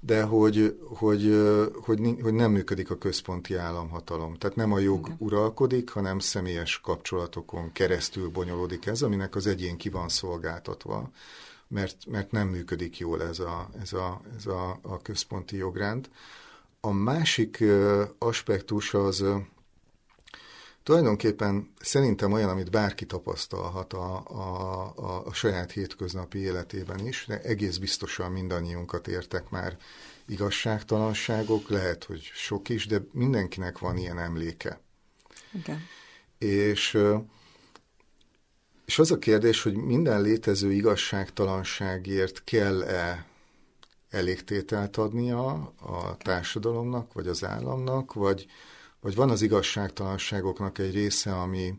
[0.01, 1.43] de hogy, hogy,
[1.83, 4.35] hogy, hogy nem működik a központi államhatalom.
[4.35, 5.17] Tehát nem a jog Igen.
[5.19, 11.11] uralkodik, hanem személyes kapcsolatokon keresztül bonyolódik ez, aminek az egyén ki van szolgáltatva,
[11.69, 16.09] mert, mert nem működik jól ez a, ez a, ez a, a központi jogrend.
[16.81, 17.65] A másik
[18.19, 19.25] aspektus az
[20.91, 27.41] tulajdonképpen szerintem olyan, amit bárki tapasztalhat a, a, a, a saját hétköznapi életében is, de
[27.41, 29.77] egész biztosan mindannyiunkat értek már
[30.27, 34.81] igazságtalanságok, lehet, hogy sok is, de mindenkinek van ilyen emléke.
[35.53, 35.83] Igen.
[36.39, 36.99] És,
[38.85, 43.27] és az a kérdés, hogy minden létező igazságtalanságért kell-e
[44.09, 48.47] elégtételt adnia a társadalomnak, vagy az államnak, vagy,
[49.01, 51.75] vagy van az igazságtalanságoknak egy része, ami,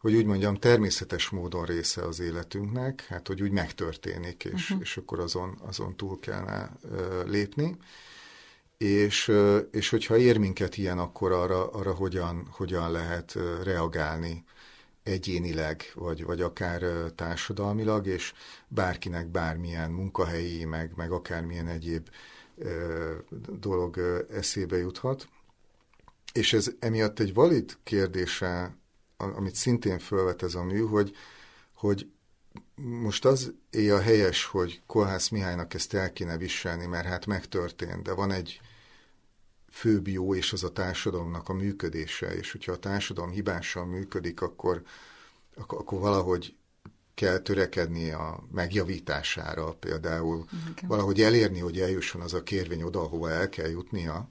[0.00, 4.80] hogy úgy mondjam, természetes módon része az életünknek, hát hogy úgy megtörténik, és, uh-huh.
[4.80, 7.76] és akkor azon, azon túl kellene uh, lépni.
[8.78, 14.44] És, uh, és hogyha ér minket ilyen, akkor arra, arra hogyan, hogyan lehet reagálni
[15.02, 16.82] egyénileg, vagy, vagy akár
[17.14, 18.32] társadalmilag, és
[18.68, 22.08] bárkinek bármilyen munkahelyi, meg, meg akármilyen egyéb
[22.54, 22.68] uh,
[23.58, 23.98] dolog
[24.30, 25.28] eszébe juthat.
[26.32, 28.76] És ez emiatt egy valid kérdése,
[29.16, 31.16] amit szintén felvet ez a mű, hogy,
[31.74, 32.10] hogy
[32.74, 38.02] most az éj a helyes, hogy Kolhász Mihálynak ezt el kéne viselni, mert hát megtörtént,
[38.02, 38.60] de van egy
[39.70, 44.82] főbb jó, és az a társadalomnak a működése, és hogyha a társadalom hibásan működik, akkor,
[45.56, 46.54] akkor, akkor valahogy
[47.14, 50.36] kell törekedni a megjavítására, például
[50.70, 50.88] okay.
[50.88, 54.28] valahogy elérni, hogy eljusson az a kérvény oda, ahova el kell jutnia,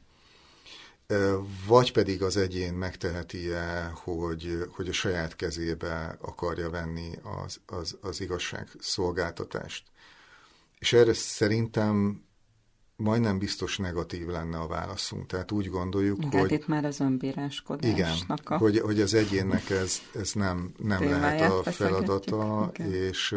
[1.67, 7.11] vagy pedig az egyén megteheti-e, hogy, hogy a saját kezébe akarja venni
[7.45, 9.83] az, az, az igazságszolgáltatást.
[10.79, 12.23] És erre szerintem
[12.95, 15.25] majdnem biztos negatív lenne a válaszunk.
[15.25, 16.51] Tehát úgy gondoljuk, igen, hogy...
[16.51, 18.57] itt már az önbíráskodásnak igen, a...
[18.57, 23.35] hogy, hogy az egyénnek ez, ez nem, nem lehet a feladata, és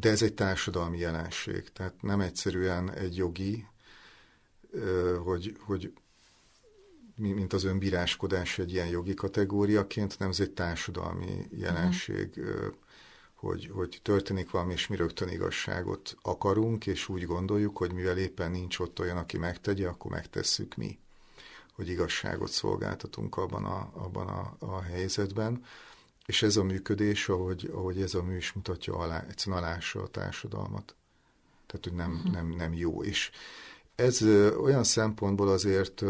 [0.00, 1.72] de ez egy társadalmi jelenség.
[1.72, 3.66] Tehát nem egyszerűen egy jogi,
[5.24, 5.92] hogy, hogy
[7.20, 12.30] mint az önbíráskodás egy ilyen jogi kategóriaként, hanem ez egy társadalmi jelenség.
[12.36, 12.74] Uh-huh
[13.40, 18.50] hogy, hogy történik valami, és mi rögtön igazságot akarunk, és úgy gondoljuk, hogy mivel éppen
[18.50, 20.98] nincs ott olyan, aki megtegye, akkor megtesszük mi,
[21.74, 25.64] hogy igazságot szolgáltatunk abban a, abban a, a helyzetben.
[26.26, 30.08] És ez a működés, ahogy, ahogy ez a mű is mutatja, alá, egyszerűen alássa a
[30.08, 30.94] társadalmat.
[31.66, 32.32] Tehát, hogy nem, uh-huh.
[32.32, 33.02] nem, nem jó.
[33.02, 33.30] És
[33.94, 34.22] ez
[34.62, 36.04] olyan szempontból azért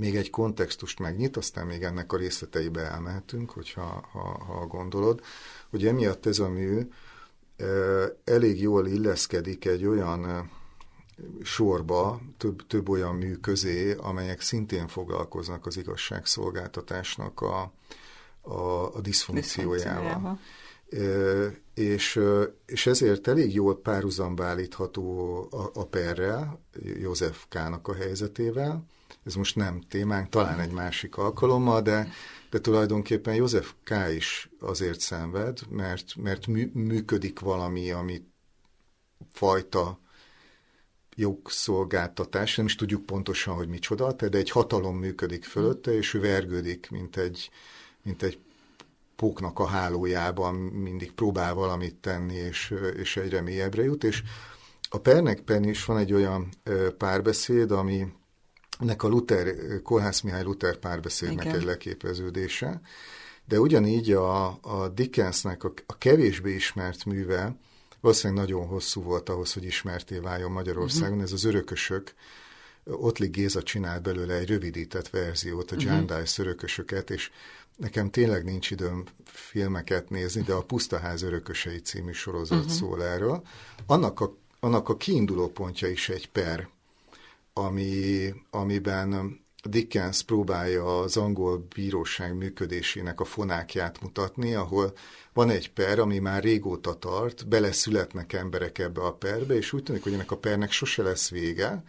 [0.00, 5.20] még egy kontextust megnyit, aztán még ennek a részleteibe elmehetünk, hogyha ha, ha gondolod,
[5.70, 6.88] hogy emiatt ez a mű
[8.24, 10.50] elég jól illeszkedik egy olyan
[11.42, 17.72] sorba, több, több olyan mű közé, amelyek szintén foglalkoznak az igazságszolgáltatásnak a,
[18.40, 20.40] a, a diszfunkciójával.
[21.74, 22.20] És,
[22.66, 28.84] és ezért elég jól párhuzamba állítható a, a perrel, József K-nak a helyzetével.
[29.24, 32.08] Ez most nem témánk, talán egy másik alkalommal, de
[32.50, 33.94] de tulajdonképpen József K.
[34.14, 38.24] is azért szenved, mert, mert mű, működik valami, ami
[39.32, 39.98] fajta
[41.14, 46.90] jogszolgáltatás, nem is tudjuk pontosan, hogy micsoda, de egy hatalom működik fölötte, és ő vergődik,
[46.90, 47.50] mint egy,
[48.02, 48.38] mint egy
[49.16, 54.22] póknak a hálójában, mindig próbál valamit tenni, és, és egyre mélyebbre jut, és
[54.90, 56.48] a Pernekben is van egy olyan
[56.98, 58.06] párbeszéd, ami
[58.80, 61.56] nek a Luther, Kolhász Mihály Luther párbeszédnek Igen.
[61.56, 62.80] egy leképeződése,
[63.44, 67.56] de ugyanígy a, a Dickensnek a, a kevésbé ismert műve,
[68.00, 71.24] valószínűleg nagyon hosszú volt ahhoz, hogy ismerté váljon Magyarországon, uh-huh.
[71.24, 72.14] ez az örökösök,
[72.84, 76.18] Ottlik Géza csinált belőle egy rövidített verziót, a John uh-huh.
[76.18, 77.30] Dice örökösöket, és
[77.76, 82.72] nekem tényleg nincs időm filmeket nézni, de a Pusztaház örökösei című sorozat uh-huh.
[82.72, 83.42] szól erről.
[83.86, 86.68] Annak a, annak a kiinduló pontja is egy per
[87.64, 94.92] ami, amiben Dickens próbálja az angol bíróság működésének a fonákját mutatni, ahol
[95.32, 100.02] van egy per, ami már régóta tart, beleszületnek emberek ebbe a perbe, és úgy tűnik,
[100.02, 101.82] hogy ennek a pernek sose lesz vége.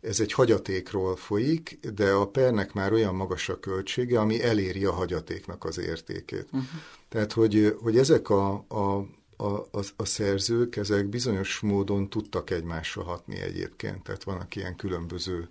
[0.00, 4.92] Ez egy hagyatékról folyik, de a pernek már olyan magas a költsége, ami eléri a
[4.92, 6.44] hagyatéknak az értékét.
[6.44, 6.68] Uh-huh.
[7.08, 9.06] Tehát, hogy, hogy ezek a, a
[9.40, 15.48] a, a, a szerzők, ezek bizonyos módon tudtak egymásra hatni egyébként, tehát vannak ilyen különböző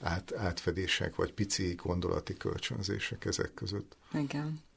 [0.00, 3.96] át, átfedések, vagy pici gondolati kölcsönzések ezek között.
[4.12, 4.68] Igen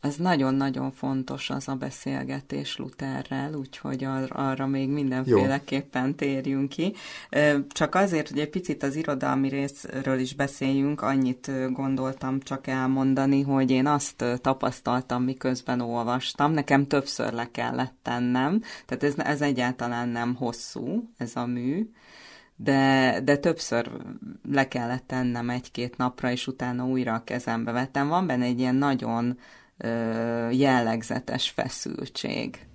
[0.00, 6.12] az nagyon-nagyon fontos az a beszélgetés Lutherrel, úgyhogy ar- arra még mindenféleképpen Jó.
[6.12, 6.94] térjünk ki.
[7.68, 13.70] Csak azért, hogy egy picit az irodalmi részről is beszéljünk, annyit gondoltam csak elmondani, hogy
[13.70, 20.34] én azt tapasztaltam, miközben olvastam, nekem többször le kellett tennem, tehát ez, ez egyáltalán nem
[20.34, 21.90] hosszú, ez a mű,
[22.56, 23.90] de, de többször
[24.50, 28.08] le kellett tennem egy-két napra, és utána újra a kezembe vettem.
[28.08, 29.38] Van benne egy ilyen nagyon
[30.50, 32.66] jellegzetes feszültség,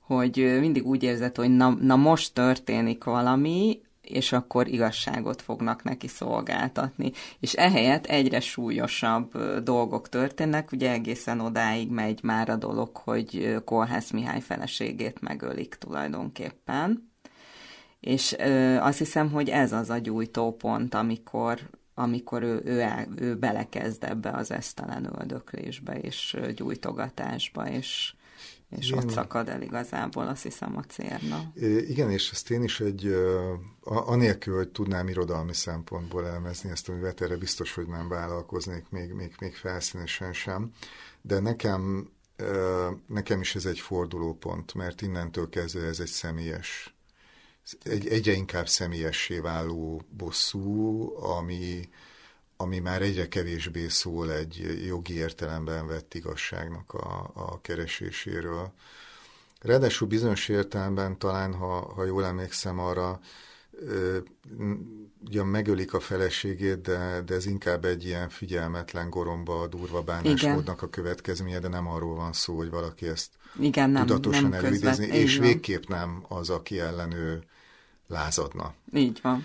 [0.00, 6.08] hogy mindig úgy érzed, hogy na, na most történik valami, és akkor igazságot fognak neki
[6.08, 7.12] szolgáltatni.
[7.40, 14.10] És ehelyett egyre súlyosabb dolgok történnek, ugye egészen odáig megy már a dolog, hogy Kolhász
[14.10, 17.10] Mihály feleségét megölik tulajdonképpen.
[18.00, 21.58] És ö, azt hiszem, hogy ez az a gyújtópont, amikor
[22.00, 28.14] amikor ő, ő, el, ő belekezd ebbe az esztelen öldöklésbe és gyújtogatásba, és,
[28.68, 28.98] és igen.
[28.98, 31.52] ott szakad el igazából, azt hiszem, a cérna.
[31.88, 33.14] Igen, és ezt én is egy,
[33.84, 39.12] anélkül, hogy tudnám irodalmi szempontból elemezni ezt a művet, erre biztos, hogy nem vállalkoznék még,
[39.12, 40.70] még, még felszínesen sem,
[41.22, 42.10] de nekem,
[43.06, 46.94] nekem is ez egy fordulópont, mert innentől kezdve ez egy személyes
[47.82, 51.88] egy, egyre inkább személyessé váló bosszú, ami,
[52.56, 58.72] ami már egyre kevésbé szól egy jogi értelemben vett igazságnak a, a kereséséről.
[59.60, 63.20] Ráadásul bizonyos értelemben talán, ha, ha jól emlékszem arra,
[65.24, 70.88] ugye megölik a feleségét, de, de ez inkább egy ilyen figyelmetlen goromba, durva bánásmódnak a
[70.88, 75.86] következménye, de nem arról van szó, hogy valaki ezt Igen, nem, tudatosan nem és végképp
[75.86, 77.44] nem az, aki ellen ő
[78.10, 78.74] lázadna.
[78.94, 79.44] Így van.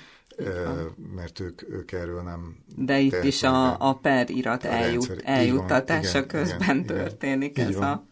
[1.16, 2.58] mert ők, ők erről nem...
[2.76, 7.76] De itt is a, a per irat eljut, eljuttatása igen, közben igen, történik igen, ez,
[7.76, 8.06] a,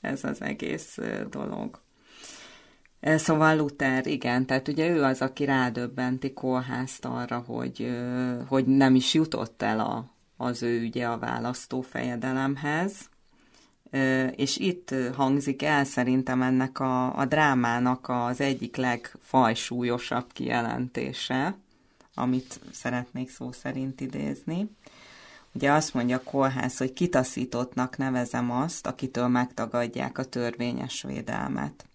[0.00, 0.98] ez az egész
[1.30, 1.80] dolog.
[3.00, 7.96] Szóval Luther, igen, tehát ugye ő az, aki rádöbbenti Kolházt arra, hogy,
[8.48, 13.10] hogy nem is jutott el a, az ő ügye a választófejedelemhez,
[14.36, 21.56] és itt hangzik el szerintem ennek a, a drámának az egyik legfajsúlyosabb kijelentése,
[22.14, 24.70] amit szeretnék szó szerint idézni.
[25.54, 31.86] Ugye azt mondja Kolhász, hogy kitaszítottnak nevezem azt, akitől megtagadják a törvényes védelmet.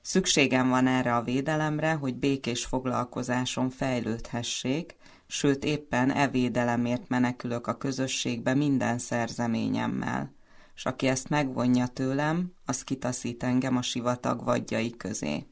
[0.00, 7.76] Szükségem van erre a védelemre, hogy békés foglalkozáson fejlődhessék, sőt éppen e védelemért menekülök a
[7.76, 10.32] közösségbe minden szerzeményemmel,
[10.80, 15.46] s aki ezt megvonja tőlem, az kitaszít engem a sivatag vadjai közé.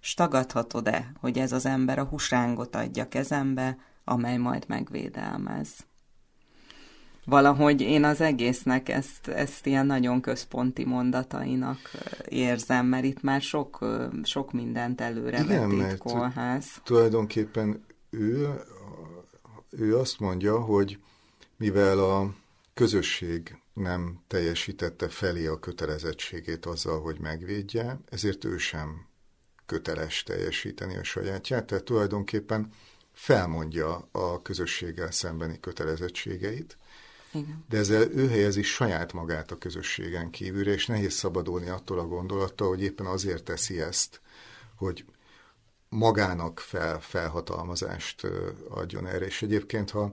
[0.00, 5.68] S tagadhatod-e, hogy ez az ember a husángot adja kezembe, amely majd megvédelmez?
[7.24, 11.78] valahogy én az egésznek ezt, ezt ilyen nagyon központi mondatainak
[12.28, 13.78] érzem, mert itt már sok,
[14.22, 16.66] sok mindent előre Igen, vetít Kolház.
[16.84, 18.48] Tulajdonképpen ő,
[19.70, 20.98] ő azt mondja, hogy
[21.56, 22.34] mivel a
[22.74, 29.06] közösség nem teljesítette felé a kötelezettségét azzal, hogy megvédje, ezért ő sem
[29.66, 32.72] köteles teljesíteni a sajátját, tehát tulajdonképpen
[33.12, 36.76] felmondja a közösséggel szembeni kötelezettségeit,
[37.32, 37.64] igen.
[37.68, 42.68] De ezzel ő helyezi saját magát a közösségen kívülre, és nehéz szabadulni attól a gondolattól,
[42.68, 44.20] hogy éppen azért teszi ezt,
[44.76, 45.04] hogy
[45.88, 48.26] magának fel, felhatalmazást
[48.68, 49.24] adjon erre.
[49.24, 50.12] És egyébként, ha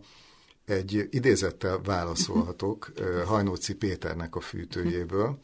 [0.65, 2.91] egy idézettel válaszolhatok
[3.26, 5.39] Hajnóci Péternek a fűtőjéből,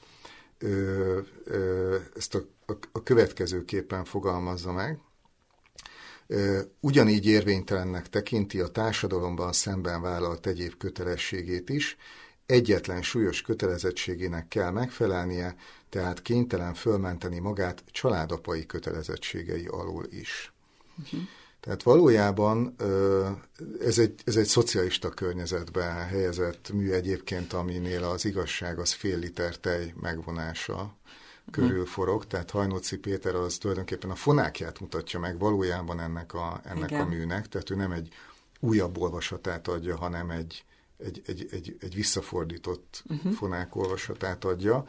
[2.15, 4.99] ezt a, a, a következőképpen fogalmazza meg,
[6.79, 11.97] ugyanígy érvénytelennek tekinti a társadalomban szemben vállalt egyéb kötelességét is,
[12.45, 15.55] egyetlen súlyos kötelezettségének kell megfelelnie,
[15.89, 20.53] tehát kénytelen fölmenteni magát családapai kötelezettségei alól is.
[21.03, 21.19] Uh-huh.
[21.59, 22.75] Tehát valójában
[23.81, 29.57] ez egy, ez egy szocialista környezetben helyezett mű egyébként, aminél az igazság az fél liter
[29.57, 30.97] tej megvonása
[31.51, 36.91] körül forog, tehát Hajnóci Péter az tulajdonképpen a fonákját mutatja meg valójában ennek a, ennek
[36.91, 38.13] a műnek, tehát ő nem egy
[38.59, 40.65] újabb olvasatát adja, hanem egy,
[40.97, 43.33] egy, egy, egy, egy visszafordított uh-huh.
[43.33, 44.85] fonák olvasatát adja,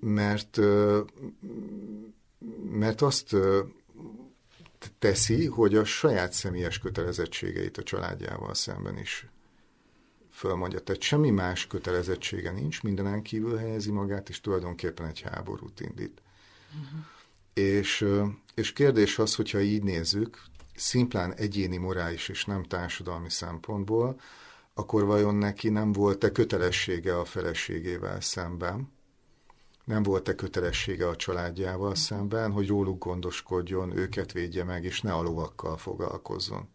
[0.00, 0.60] mert,
[2.70, 3.36] mert azt
[4.98, 9.26] teszi, hogy a saját személyes kötelezettségeit a családjával szemben is
[10.30, 10.80] fölmondja.
[10.80, 16.22] Tehát semmi más kötelezettsége nincs, mindenen kívül helyezi magát, és tulajdonképpen egy háborút indít.
[16.68, 17.04] Uh-huh.
[17.52, 18.06] És,
[18.54, 20.42] és kérdés az, hogyha így nézzük,
[20.74, 24.20] szimplán egyéni morális és nem társadalmi szempontból,
[24.74, 28.92] akkor vajon neki nem volt-e kötelessége a feleségével szemben,
[29.84, 35.22] nem volt-e kötelessége a családjával szemben, hogy róluk gondoskodjon, őket védje meg, és ne a
[35.22, 36.68] lovakkal foglalkozzon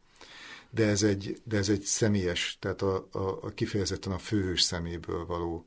[0.69, 5.25] de ez egy, de ez egy személyes, tehát a, a, a kifejezetten a főhős szeméből
[5.25, 5.65] való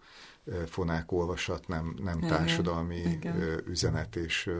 [0.66, 3.62] fonák olvasat, nem, nem társadalmi Igen.
[3.66, 4.50] üzenet, és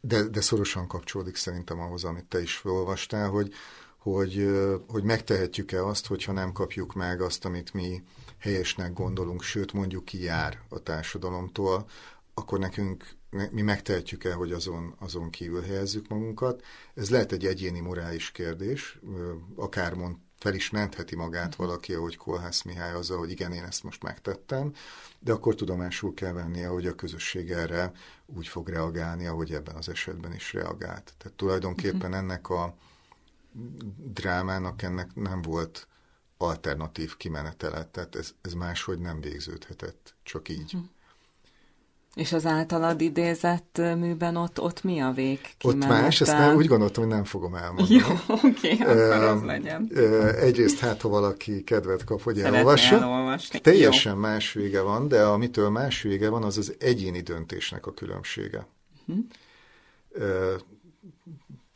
[0.00, 3.52] de, de szorosan kapcsolódik szerintem ahhoz, amit te is felolvastál, hogy,
[3.98, 4.50] hogy,
[4.88, 8.02] hogy megtehetjük-e azt, hogyha nem kapjuk meg azt, amit mi
[8.42, 11.88] helyesnek gondolunk, sőt mondjuk ki jár a társadalomtól,
[12.34, 13.16] akkor nekünk
[13.50, 16.62] mi megtehetjük el, hogy azon, azon kívül helyezzük magunkat.
[16.94, 18.98] Ez lehet egy egyéni morális kérdés,
[19.56, 21.66] akár mond, fel is mentheti magát mhm.
[21.66, 24.72] valaki, ahogy Kolhász Mihály azzal, hogy igen, én ezt most megtettem,
[25.18, 27.92] de akkor tudomásul kell vennie, hogy a közösség erre
[28.26, 31.14] úgy fog reagálni, ahogy ebben az esetben is reagált.
[31.18, 32.16] Tehát tulajdonképpen uh-huh.
[32.16, 32.76] ennek a
[33.96, 35.86] drámának ennek nem volt
[36.42, 40.74] alternatív kimenetele, tehát ez, ez máshogy nem végződhetett, csak így.
[40.74, 40.82] Uh-huh.
[42.14, 45.40] És az általad idézett műben ott, ott mi a vég?
[45.62, 47.94] Ott más, ezt nem, úgy gondoltam, hogy nem fogom elmondani.
[47.94, 49.90] Jó, oké, okay, akkor az legyen.
[50.36, 52.94] Egyrészt hát, ha valaki kedvet kap, hogy elolvassa.
[52.94, 53.60] elolvasni.
[53.60, 54.20] Teljesen Jó.
[54.20, 58.66] más vége van, de amitől más vége van, az az egyéni döntésnek a különbsége.
[59.06, 59.24] Uh-huh.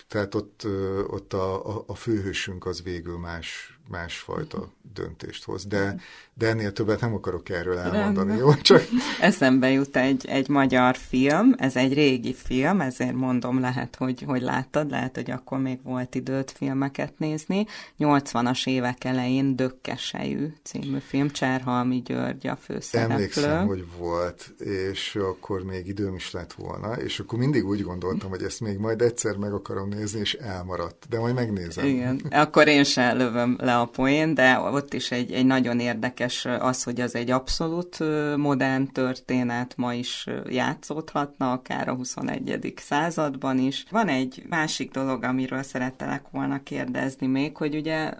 [0.09, 0.67] Tehát ott,
[1.07, 5.67] ott a, a, a főhősünk az végül más másfajta döntést hoz.
[5.67, 5.97] De,
[6.35, 8.55] de ennél többet nem akarok erről elmondani, jó?
[8.55, 8.83] Csak...
[9.21, 14.43] Eszembe jut egy, egy magyar film, ez egy régi film, ezért mondom, lehet, hogy, hogy
[14.43, 17.67] láttad, lehet, hogy akkor még volt időt filmeket nézni.
[17.99, 23.15] 80-as évek elején Dökkesejű című film, Cserhalmi György a főszereplő.
[23.15, 28.31] Emlékszem, hogy volt, és akkor még időm is lett volna, és akkor mindig úgy gondoltam,
[28.31, 31.87] hogy ezt még majd egyszer meg akarom nézni, és elmaradt, de majd megnézem.
[31.87, 36.45] Igen, akkor én sem lövöm le a poén, de ott is egy, egy nagyon érdekes
[36.45, 37.99] az, hogy az egy abszolút
[38.37, 42.73] modern történet, ma is játszódhatna, akár a 21.
[42.77, 43.85] században is.
[43.91, 48.11] Van egy másik dolog, amiről szerettelek volna kérdezni még, hogy ugye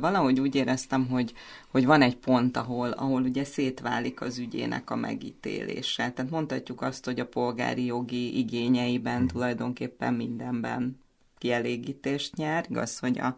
[0.00, 1.32] valahogy úgy éreztem, hogy,
[1.70, 6.10] hogy van egy pont, ahol, ahol ugye szétválik az ügyének a megítélése.
[6.10, 11.04] Tehát mondhatjuk azt, hogy a polgári jogi igényeiben tulajdonképpen mindenben
[11.38, 12.66] kielégítést nyer.
[12.68, 13.36] Igaz, hogy a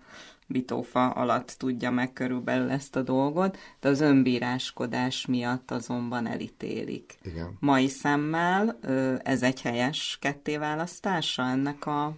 [0.49, 7.19] bitófa alatt tudja meg körülbelül ezt a dolgot, de az önbíráskodás miatt azonban elítélik.
[7.23, 7.57] Igen.
[7.61, 8.79] Mai szemmel
[9.23, 12.13] ez egy helyes kettéválasztása ennek, a,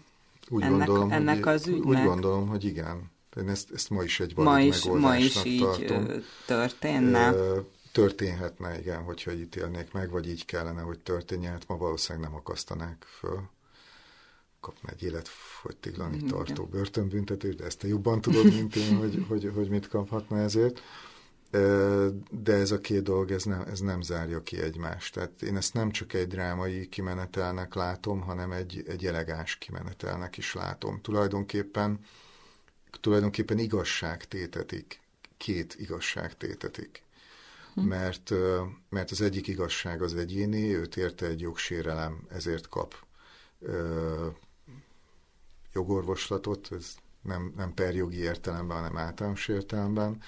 [0.49, 1.87] úgy ennek, gondolom, ennek hogy, az ügynek?
[1.87, 3.11] Úgy gondolom, hogy igen.
[3.37, 6.07] Én ezt, ezt ma is egy ma is, ma is így tartom.
[6.47, 7.35] történne?
[7.93, 13.07] Történhetne, igen, hogyha ítélnék meg, vagy így kellene, hogy történjen, hát ma valószínűleg nem akasztanák
[13.19, 13.41] föl
[14.61, 19.69] kapna egy életfogytiglani tartó börtönbüntetést, de ezt te jobban tudod, mint én, hogy, hogy, hogy
[19.69, 20.81] mit kaphatna ezért.
[22.31, 25.15] De ez a két dolog, ez nem, ez nem zárja ki egymást.
[25.15, 30.55] Tehát én ezt nem csak egy drámai kimenetelnek látom, hanem egy, egy elegáns kimenetelnek is
[30.55, 31.01] látom.
[31.01, 32.01] Tulajdonképpen,
[33.01, 35.01] tulajdonképpen igazság tétetik,
[35.37, 37.03] két igazság tétetik.
[37.75, 37.81] Hm.
[37.81, 38.33] Mert,
[38.89, 42.95] mert az egyik igazság az egyéni, őt érte egy jogsérelem, ezért kap
[45.73, 50.23] jogorvoslatot, ez nem, nem perjogi értelemben, hanem általános értelemben,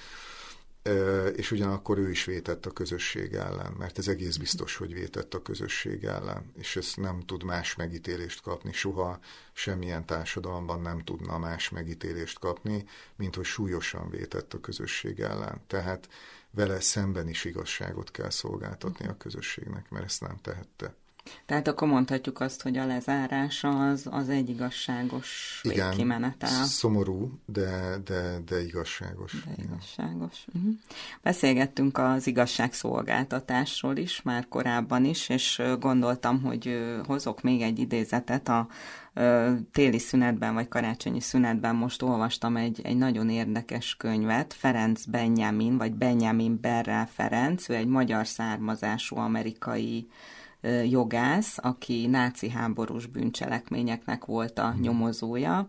[1.37, 5.43] és ugyanakkor ő is vétett a közösség ellen, mert ez egész biztos, hogy vétett a
[5.43, 9.19] közösség ellen, és ez nem tud más megítélést kapni, soha
[9.53, 12.85] semmilyen társadalomban nem tudna más megítélést kapni,
[13.17, 15.61] mint hogy súlyosan vétett a közösség ellen.
[15.67, 16.09] Tehát
[16.51, 20.95] vele szemben is igazságot kell szolgáltatni a közösségnek, mert ezt nem tehette.
[21.47, 26.65] Tehát akkor mondhatjuk azt, hogy a lezárása az, az egy igazságos Igen, kimenetel.
[26.65, 29.45] szomorú, de, de, de igazságos.
[29.45, 30.45] De igazságos.
[30.55, 30.73] Uh-huh.
[31.23, 38.69] Beszélgettünk az igazságszolgáltatásról is, már korábban is, és gondoltam, hogy hozok még egy idézetet a
[39.73, 45.93] téli szünetben, vagy karácsonyi szünetben most olvastam egy, egy nagyon érdekes könyvet, Ferenc Benjamin, vagy
[45.93, 50.09] Benjamin Berrel Ferenc, ő egy magyar származású amerikai
[50.91, 55.67] jogász, aki náci háborús bűncselekményeknek volt a nyomozója,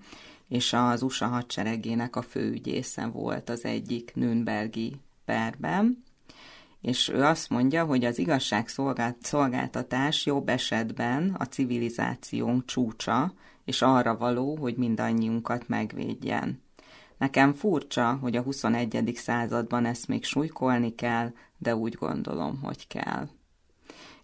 [0.47, 6.03] és az USA hadseregének a főügyésze volt az egyik Nürnbergi perben,
[6.81, 13.33] és ő azt mondja, hogy az igazságszolgáltatás jobb esetben a civilizációnk csúcsa,
[13.65, 16.61] és arra való, hogy mindannyiunkat megvédjen.
[17.17, 19.11] Nekem furcsa, hogy a 21.
[19.15, 23.27] században ezt még súlykolni kell, de úgy gondolom, hogy kell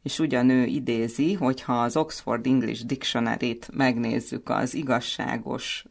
[0.03, 5.85] és ugyanő idézi, hogyha az Oxford English Dictionary-t megnézzük, az igazságos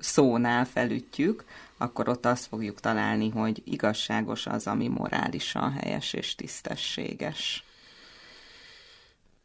[0.00, 1.44] szónál felütjük,
[1.76, 7.64] akkor ott azt fogjuk találni, hogy igazságos az, ami morálisan helyes és tisztességes.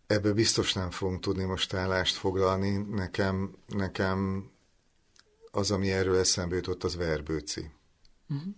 [0.08, 2.86] Ebbe biztos nem fogunk tudni most állást foglalni.
[2.92, 4.50] Nekem, nekem
[5.52, 7.70] az, ami erről eszembe jutott, az verbőci.
[8.30, 8.54] Uh-huh.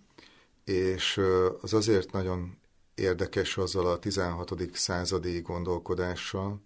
[0.64, 1.20] És
[1.60, 2.58] az azért nagyon
[2.94, 4.54] érdekes azzal a 16.
[4.72, 6.60] századi gondolkodással,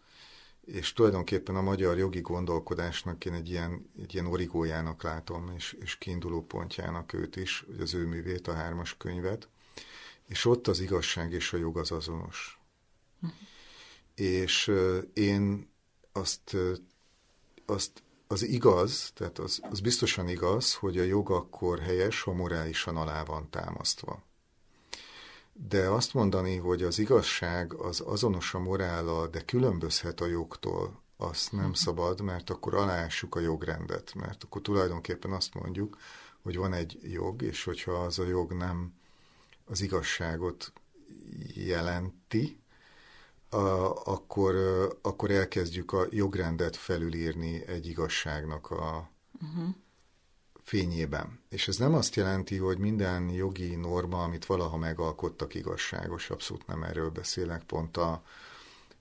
[0.64, 5.98] és tulajdonképpen a magyar jogi gondolkodásnak én egy ilyen, egy ilyen origójának látom, és, és
[5.98, 9.48] kiinduló pontjának őt is, hogy az ő művét, a hármas könyvet,
[10.26, 12.60] és ott az igazság és a jog az azonos.
[14.14, 14.72] És
[15.12, 15.68] én
[16.12, 16.56] azt,
[17.66, 22.96] azt az igaz, tehát az, az biztosan igaz, hogy a jog akkor helyes, ha morálisan
[22.96, 24.27] alá van támasztva.
[25.66, 31.52] De azt mondani, hogy az igazság az azonos a morállal, de különbözhet a jogtól, azt
[31.52, 35.98] nem szabad, mert akkor alássuk a jogrendet, mert akkor tulajdonképpen azt mondjuk,
[36.42, 38.94] hogy van egy jog, és hogyha az a jog nem
[39.64, 40.72] az igazságot
[41.54, 42.60] jelenti,
[43.48, 43.56] a,
[44.04, 44.54] akkor,
[45.02, 49.10] akkor elkezdjük a jogrendet felülírni egy igazságnak a,
[49.42, 49.74] uh-huh
[50.68, 51.40] fényében.
[51.48, 56.82] És ez nem azt jelenti, hogy minden jogi norma, amit valaha megalkottak, igazságos, abszolút nem
[56.82, 58.22] erről beszélek, pont a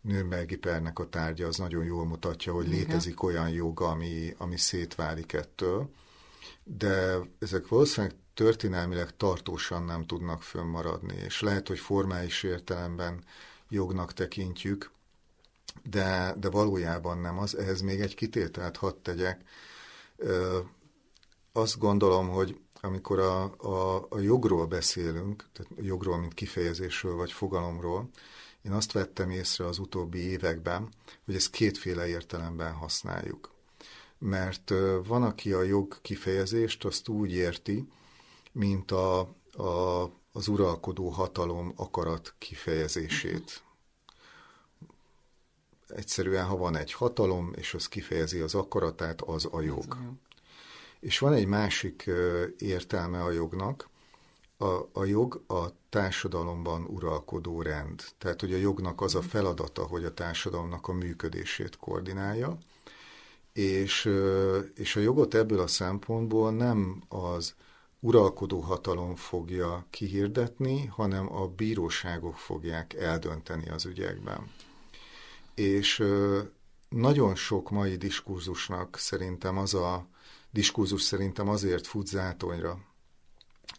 [0.02, 5.34] Nürnbergi pernek a tárgya az nagyon jól mutatja, hogy létezik olyan jog, ami, ami szétválik
[5.34, 5.90] ettől.
[6.64, 13.24] de ezek valószínűleg történelmileg tartósan nem tudnak fönnmaradni, és lehet, hogy formális értelemben
[13.70, 14.92] jognak tekintjük,
[15.84, 17.58] de, de valójában nem az.
[17.58, 19.42] Ehhez még egy kitételt hadd tegyek.
[21.58, 28.10] Azt gondolom, hogy amikor a, a, a jogról beszélünk, tehát jogról, mint kifejezésről vagy fogalomról,
[28.62, 30.90] én azt vettem észre az utóbbi években,
[31.26, 33.52] hogy ezt kétféle értelemben használjuk.
[34.18, 34.74] Mert
[35.06, 37.88] van, aki a jog kifejezést azt úgy érti,
[38.52, 39.20] mint a,
[39.52, 43.64] a, az uralkodó hatalom akarat kifejezését.
[45.88, 49.98] Egyszerűen, ha van egy hatalom, és az kifejezi az akaratát, az a jog.
[51.00, 52.10] És van egy másik
[52.58, 53.90] értelme a jognak,
[54.58, 58.04] a, a jog a társadalomban uralkodó rend.
[58.18, 62.58] Tehát, hogy a jognak az a feladata, hogy a társadalomnak a működését koordinálja,
[63.54, 64.10] és,
[64.76, 67.56] és a jogot ebből a szempontból nem az
[68.00, 74.52] uralkodó hatalom fogja kihirdetni, hanem a bíróságok fogják eldönteni az ügyekben.
[75.56, 76.04] És
[76.90, 80.08] nagyon sok mai diskurzusnak szerintem az a
[80.58, 82.78] diskurzus szerintem azért fut zátonyra,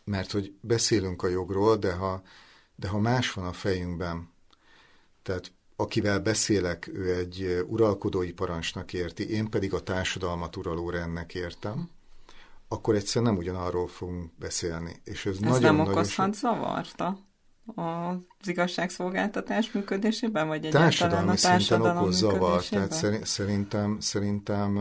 [0.04, 2.22] mert hogy beszélünk a jogról, de ha,
[2.74, 4.28] de ha más van a fejünkben,
[5.22, 11.90] tehát akivel beszélek, ő egy uralkodói parancsnak érti, én pedig a társadalmat uraló rendnek értem,
[12.68, 15.00] akkor egyszer nem ugyanarról fogunk beszélni.
[15.04, 16.40] És ez, ez nagyon, nem okozhat so...
[16.40, 17.18] zavarta
[17.74, 24.78] az igazságszolgáltatás működésében, vagy egyáltalán társadalmi a társadalom szinten okoz zavar, tehát szerintem, szerintem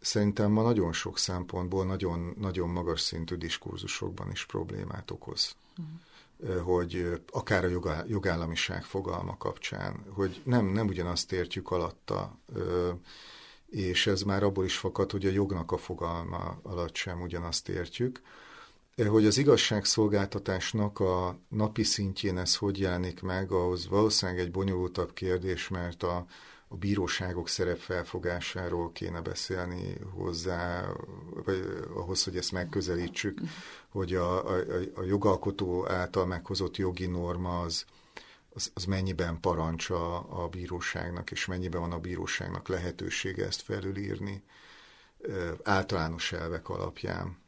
[0.00, 5.56] szerintem ma nagyon sok szempontból nagyon, nagyon magas szintű diskurzusokban is problémát okoz.
[5.76, 6.62] Uh-huh.
[6.62, 12.38] Hogy akár a jogállamiság fogalma kapcsán, hogy nem, nem ugyanazt értjük alatta,
[13.70, 18.20] és ez már abból is fakad, hogy a jognak a fogalma alatt sem ugyanazt értjük,
[19.06, 25.68] hogy az igazságszolgáltatásnak a napi szintjén ez hogy jelenik meg, ahhoz valószínűleg egy bonyolultabb kérdés,
[25.68, 26.26] mert a,
[26.68, 30.86] a bíróságok szerepfelfogásáról kéne beszélni hozzá,
[31.44, 33.40] vagy ahhoz, hogy ezt megközelítsük,
[33.88, 34.64] hogy a, a,
[34.94, 37.84] a jogalkotó által meghozott jogi norma az,
[38.54, 44.42] az, az mennyiben parancsa a bíróságnak, és mennyiben van a bíróságnak lehetősége ezt felülírni
[45.62, 47.38] általános elvek alapján.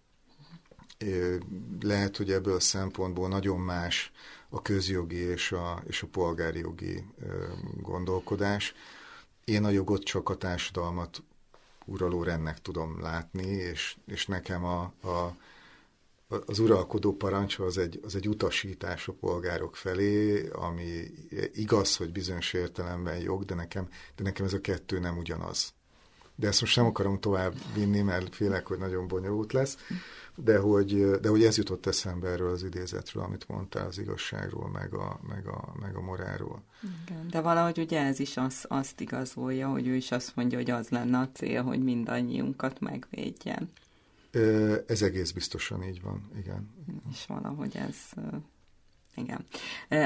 [1.81, 4.13] Lehet, hogy ebből a szempontból nagyon más
[4.49, 7.05] a közjogi és a, és a polgári jogi
[7.81, 8.75] gondolkodás.
[9.51, 11.23] Én a jogot csak a társadalmat
[11.85, 15.37] uraló rendnek tudom látni, és, és nekem a, a,
[16.47, 21.03] az uralkodó parancs az egy, az egy utasítás a polgárok felé, ami
[21.53, 25.73] igaz, hogy bizonyos értelemben jog, de nekem, de nekem ez a kettő nem ugyanaz.
[26.37, 29.77] De ezt most nem akarom tovább vinni, mert félek, hogy nagyon bonyolult lesz
[30.45, 34.95] de hogy, de hogy ez jutott eszembe erről az idézetről, amit mondtál az igazságról, meg
[34.95, 36.63] a, meg a, meg a morálról.
[37.05, 40.71] Igen, de valahogy ugye ez is az, azt igazolja, hogy ő is azt mondja, hogy
[40.71, 43.73] az lenne a cél, hogy mindannyiunkat megvédjen.
[44.87, 46.71] Ez egész biztosan így van, igen.
[47.11, 47.97] És valahogy ez
[49.15, 49.47] igen.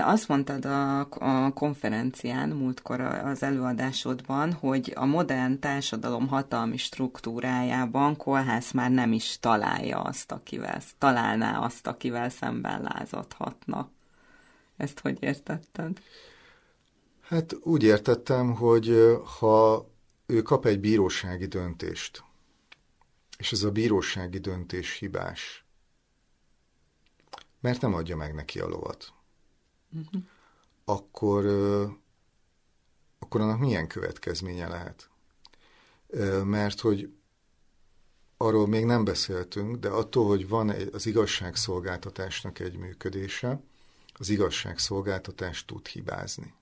[0.05, 8.73] Azt mondtad a, a konferencián múltkor az előadásodban, hogy a modern társadalom hatalmi struktúrájában kolhász
[8.73, 13.91] már nem is találja azt, akivel, találná azt, akivel szemben lázadhatna.
[14.77, 16.01] Ezt hogy értetted?
[17.25, 19.89] Hát úgy értettem, hogy ha
[20.27, 22.25] ő kap egy bírósági döntést,
[23.39, 25.65] és ez a bírósági döntés hibás,
[27.61, 29.13] mert nem adja meg neki a lovat.
[29.93, 30.23] Uh-huh.
[30.85, 31.47] Akkor,
[33.19, 35.11] akkor annak milyen következménye lehet?
[36.45, 37.15] Mert hogy
[38.37, 43.63] arról még nem beszéltünk, de attól, hogy van az igazságszolgáltatásnak egy működése,
[44.13, 46.55] az igazságszolgáltatás tud hibázni.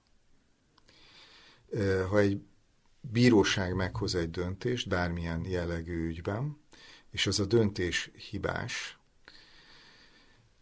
[2.09, 2.41] Ha egy
[3.01, 6.61] bíróság meghoz egy döntést bármilyen jellegű ügyben,
[7.11, 8.99] és az a döntés hibás,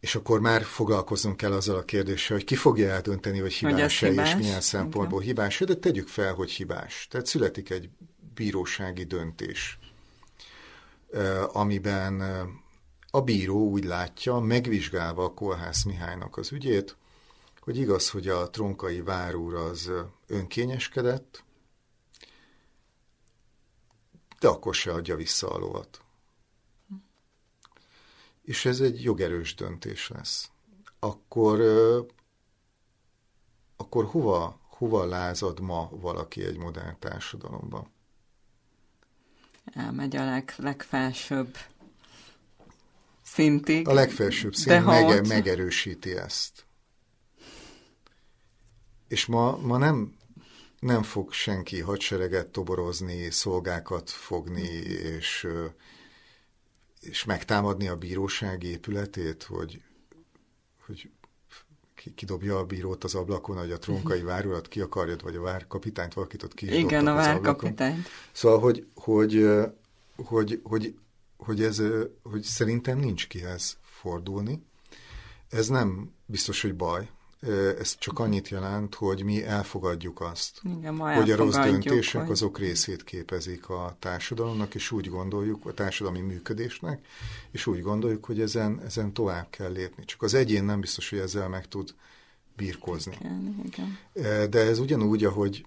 [0.00, 4.28] és akkor már foglalkoznunk kell azzal a kérdéssel, hogy ki fogja eldönteni, hogy hibás-e, hibás?
[4.28, 7.06] és milyen szempontból hibás de tegyük fel, hogy hibás.
[7.10, 7.88] Tehát születik egy
[8.34, 9.78] bírósági döntés,
[11.52, 12.22] amiben
[13.10, 16.96] a bíró úgy látja, megvizsgálva a Kolhász Mihálynak az ügyét,
[17.60, 19.90] hogy igaz, hogy a tronkai várúr az
[20.26, 21.44] önkényeskedett,
[24.38, 26.00] de akkor se adja vissza a lovat
[28.50, 30.50] és ez egy jogerős döntés lesz,
[30.98, 31.60] akkor,
[33.76, 37.92] akkor hova, hova lázad ma valaki egy modern társadalomban?
[39.64, 41.56] Elmegy a leg, legfelsőbb
[43.22, 43.88] szintig.
[43.88, 46.66] A legfelsőbb szint mege, megerősíti ezt.
[49.10, 50.14] És ma, ma nem,
[50.78, 54.68] nem fog senki hadsereget toborozni, szolgákat fogni,
[55.16, 55.48] és,
[57.00, 59.82] és megtámadni a bíróság épületét, hogy,
[60.86, 61.10] hogy
[62.14, 66.42] kidobja a bírót az ablakon, hogy a trónkai várulat ki akarjad, vagy a várkapitányt valakit
[66.42, 68.08] ott ki is Igen, a várkapitányt.
[68.32, 69.46] Szóval, hogy, hogy,
[70.16, 70.94] hogy, hogy,
[71.36, 71.82] hogy, ez,
[72.22, 74.62] hogy szerintem nincs kihez fordulni.
[75.48, 77.08] Ez nem biztos, hogy baj.
[77.78, 82.30] Ez csak annyit jelent, hogy mi elfogadjuk azt, Igen, hogy a rossz döntések hogy...
[82.30, 87.06] azok részét képezik a társadalomnak, és úgy gondoljuk, a társadalmi működésnek,
[87.50, 90.04] és úgy gondoljuk, hogy ezen, ezen tovább kell lépni.
[90.04, 91.94] Csak az egyén nem biztos, hogy ezzel meg tud
[92.56, 93.16] birkozni.
[93.20, 93.98] Igen, igen.
[94.50, 95.66] De ez ugyanúgy, ahogy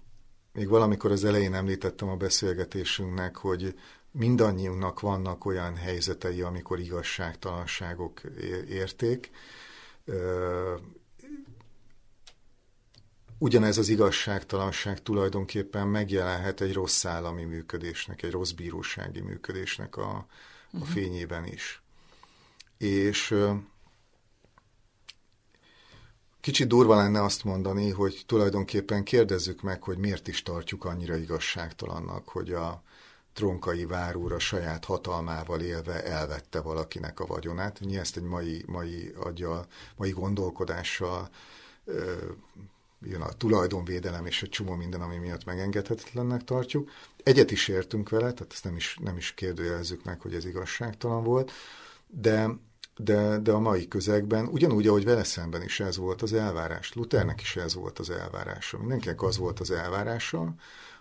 [0.52, 3.74] még valamikor az elején említettem a beszélgetésünknek, hogy
[4.10, 8.20] mindannyiunknak vannak olyan helyzetei, amikor igazságtalanságok
[8.68, 9.30] érték.
[13.44, 20.26] Ugyanez az igazságtalanság tulajdonképpen megjelenhet egy rossz állami működésnek, egy rossz bírósági működésnek a, a
[20.70, 20.82] mhm.
[20.82, 21.82] fényében is.
[22.78, 23.34] És
[26.40, 32.28] Kicsit durva lenne azt mondani, hogy tulajdonképpen kérdezzük meg, hogy miért is tartjuk annyira igazságtalannak,
[32.28, 32.82] hogy a
[33.32, 37.80] tronkai várúr a saját hatalmával élve elvette valakinek a vagyonát.
[37.80, 39.66] Mi ezt egy mai, mai agya,
[39.96, 41.28] mai gondolkodással
[43.04, 46.90] jön a tulajdonvédelem és egy csomó minden, ami miatt megengedhetetlennek tartjuk.
[47.22, 51.24] Egyet is értünk vele, tehát ezt nem is, nem is kérdőjelezzük meg, hogy ez igazságtalan
[51.24, 51.52] volt,
[52.06, 52.50] de
[52.96, 57.40] de, de a mai közegben, ugyanúgy, ahogy vele szemben is ez volt az elvárás, Luthernek
[57.40, 60.54] is ez volt az elvárása, mindenkinek az volt az elvárása,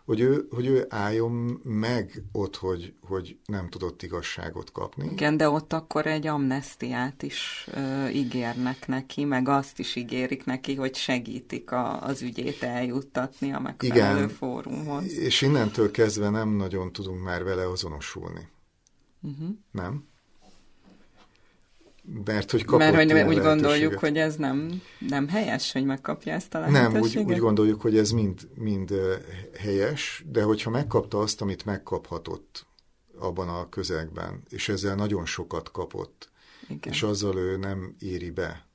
[0.06, 1.32] hogy ő, hogy ő álljon
[1.64, 5.10] meg ott, hogy, hogy nem tudott igazságot kapni.
[5.12, 10.76] Igen, de ott akkor egy amnestiát is ö, ígérnek neki, meg azt is ígérik neki,
[10.76, 15.18] hogy segítik a, az ügyét eljuttatni a megfelelő Igen, fórumhoz.
[15.18, 18.48] és innentől kezdve nem nagyon tudunk már vele azonosulni.
[19.22, 19.50] Uh-huh.
[19.72, 20.08] Nem?
[22.26, 26.54] Mert hogy kapott Mert hogy úgy gondoljuk, hogy ez nem, nem helyes, hogy megkapja ezt
[26.54, 26.92] a lehetőséget?
[26.92, 28.94] Nem, úgy, úgy gondoljuk, hogy ez mind, mind
[29.58, 32.66] helyes, de hogyha megkapta azt, amit megkaphatott
[33.18, 36.30] abban a közegben, és ezzel nagyon sokat kapott,
[36.68, 36.94] Igen.
[36.94, 38.68] és azzal ő nem éri be.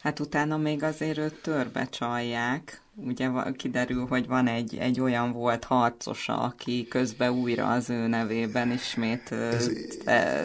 [0.00, 5.64] Hát utána még azért őt törbe csalják, ugye kiderül, hogy van egy, egy olyan volt
[5.64, 9.70] harcosa, aki közben újra az ő nevében ismét Ez...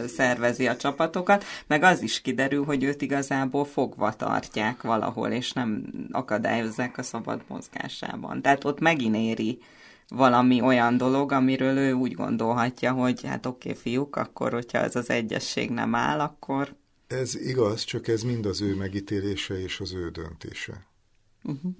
[0.08, 5.84] szervezi a csapatokat, meg az is kiderül, hogy őt igazából fogva tartják valahol, és nem
[6.12, 8.42] akadályozzák a szabad mozgásában.
[8.42, 9.60] Tehát ott megint éri
[10.08, 14.96] valami olyan dolog, amiről ő úgy gondolhatja, hogy hát oké, okay, fiúk, akkor hogyha ez
[14.96, 16.76] az egyesség nem áll, akkor...
[17.10, 20.86] Ez igaz, csak ez mind az ő megítélése és az ő döntése.
[21.43, 21.76] Uh-huh.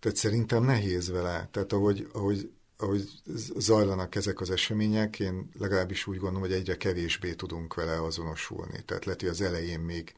[0.00, 1.48] Tehát szerintem nehéz vele.
[1.50, 3.08] Tehát ahogy, ahogy, ahogy
[3.56, 8.84] zajlanak ezek az események, én legalábbis úgy gondolom, hogy egyre kevésbé tudunk vele azonosulni.
[8.84, 10.14] Tehát lehet, hogy az elején még,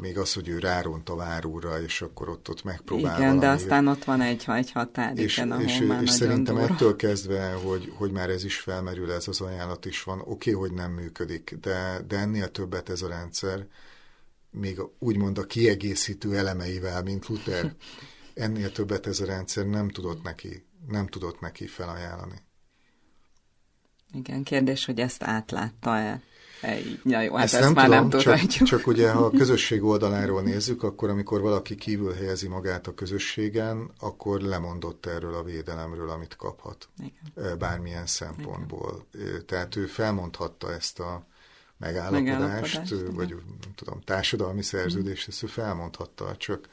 [0.00, 3.38] még az, hogy ő ráront a várúra, és akkor ott, ott megpróbál Igen, valami.
[3.38, 6.74] de aztán ott van egy, egy határ, és, igen, és, már és szerintem durva.
[6.74, 10.52] ettől kezdve, hogy, hogy már ez is felmerül, ez az ajánlat is van, oké, okay,
[10.52, 13.66] hogy nem működik, de, de ennél többet ez a rendszer,
[14.50, 17.74] még úgymond a kiegészítő elemeivel, mint Luther
[18.34, 22.42] ennél többet ez a rendszer nem tudott neki, nem tudott neki felajánlani.
[24.12, 26.22] Igen, kérdés, hogy ezt átlátta-e?
[27.04, 28.50] Ja, jó, hát ezt, ezt nem már tudom, nem tudhatjuk.
[28.50, 32.94] Csak, csak ugye, ha a közösség oldaláról nézzük, akkor amikor valaki kívül helyezi magát a
[32.94, 36.88] közösségen, akkor lemondott erről a védelemről, amit kaphat.
[36.98, 37.58] Igen.
[37.58, 39.04] Bármilyen szempontból.
[39.14, 39.46] Igen.
[39.46, 41.26] Tehát ő felmondhatta ezt a
[41.76, 43.28] megállapodást, megállapodást vagy
[43.60, 46.68] nem tudom, társadalmi szerződést, ezt ő felmondhatta, csak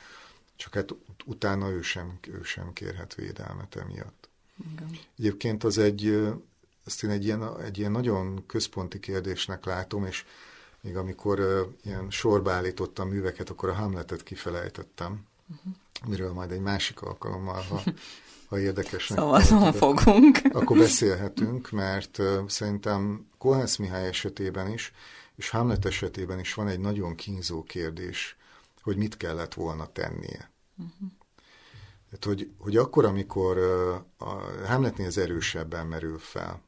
[0.57, 4.29] csak hát utána ő sem, ő sem kérhet védelmet emiatt.
[4.73, 4.99] Igen.
[5.17, 6.27] Egyébként az egy,
[6.88, 10.25] ezt én egy ilyen, egy ilyen nagyon központi kérdésnek látom, és
[10.81, 15.73] még amikor uh, ilyen sorba állítottam műveket, akkor a Hamletet kifelejtettem, uh-huh.
[16.09, 17.83] miről majd egy másik alkalommal, ha,
[18.49, 20.39] ha érdekesnek Szavazon fogunk.
[20.51, 24.93] Akkor beszélhetünk, mert uh, szerintem Kohász Mihály esetében is,
[25.35, 28.38] és Hamlet esetében is van egy nagyon kínzó kérdés,
[28.81, 30.51] hogy mit kellett volna tennie.
[30.77, 31.09] Uh-huh.
[32.09, 33.57] Tehát, hogy, hogy akkor, amikor
[34.17, 34.29] a
[34.65, 36.61] Hamletnél ez erősebben merül fel,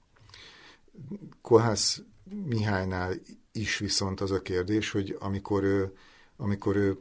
[1.41, 2.01] Kohász
[2.45, 3.13] Mihálynál
[3.51, 5.97] is viszont az a kérdés, hogy amikor ő,
[6.37, 6.97] amikor ő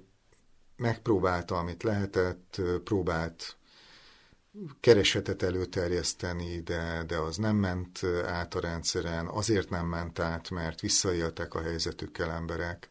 [0.76, 3.56] megpróbálta, amit lehetett, próbált
[4.80, 10.80] keresetet előterjeszteni, de, de az nem ment át a rendszeren, azért nem ment át, mert
[10.80, 12.90] visszaéltek a helyzetükkel emberek,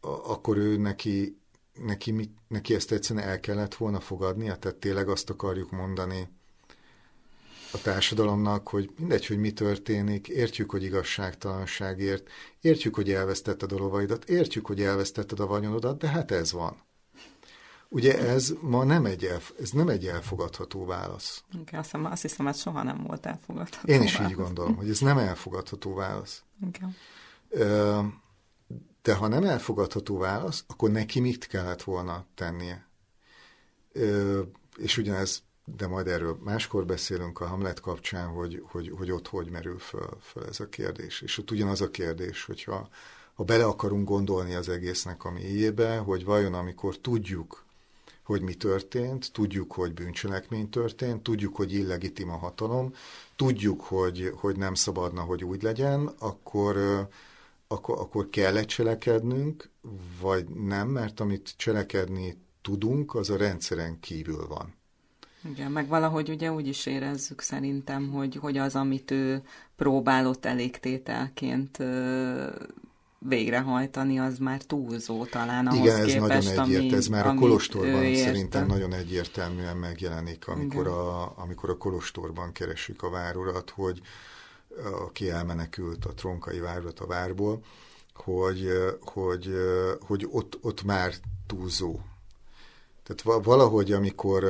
[0.00, 1.38] akkor ő neki,
[1.74, 6.28] neki, neki ezt egyszerűen el kellett volna fogadnia, tehát tényleg azt akarjuk mondani
[7.74, 12.28] a társadalomnak, hogy mindegy, hogy mi történik, értjük, hogy igazságtalanságért,
[12.60, 16.82] értjük, hogy elvesztetted a lovaidat, értjük, hogy elvesztetted a vagyonodat, de hát ez van.
[17.88, 21.44] Ugye ez ma nem egy, elf, ez nem egy elfogadható válasz.
[21.60, 24.30] Okay, azt, hiszem, azt hiszem, ez soha nem volt elfogadható Én is válasz.
[24.30, 26.42] így gondolom, hogy ez nem elfogadható válasz.
[26.66, 26.88] Okay.
[29.02, 32.86] De ha nem elfogadható válasz, akkor neki mit kellett volna tennie?
[34.76, 39.50] És ugyanez, de majd erről máskor beszélünk a Hamlet kapcsán, hogy, hogy, hogy ott hogy
[39.50, 41.20] merül föl, föl ez a kérdés.
[41.20, 42.88] És ott ugyanaz a kérdés, hogyha
[43.34, 47.64] ha bele akarunk gondolni az egésznek a mélyébe, hogy vajon amikor tudjuk,
[48.22, 52.94] hogy mi történt, tudjuk, hogy bűncselekmény történt, tudjuk, hogy illegitim a hatalom,
[53.36, 56.76] tudjuk, hogy, hogy nem szabadna, hogy úgy legyen, akkor,
[57.66, 59.70] akkor, akkor kell-e cselekednünk,
[60.20, 64.74] vagy nem, mert amit cselekedni tudunk, az a rendszeren kívül van.
[65.50, 69.42] Igen, meg valahogy ugye úgy is érezzük szerintem, hogy, hogy az, amit ő
[69.76, 71.78] próbálott elégtételként
[73.18, 77.34] végrehajtani, az már túlzó talán ahhoz Igen, ez képest, nagyon egyért, ami, ez már a
[77.34, 84.00] kolostorban szerintem nagyon egyértelműen megjelenik, amikor a, amikor a kolostorban keresik a várurat, hogy
[85.06, 87.60] aki elmenekült a tronkai várurat a várból,
[88.14, 88.68] hogy,
[89.00, 89.54] hogy,
[90.00, 91.14] hogy ott, ott már
[91.46, 92.00] túlzó.
[93.02, 94.44] Tehát valahogy, amikor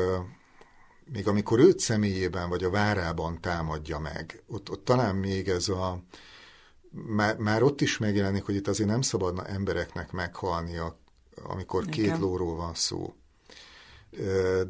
[1.12, 6.02] még amikor őt személyében vagy a várában támadja meg, ott, ott talán még ez a,
[6.90, 10.98] már, már ott is megjelenik, hogy itt azért nem szabadna embereknek meghalnia,
[11.42, 12.20] amikor két Igen.
[12.20, 13.14] lóról van szó.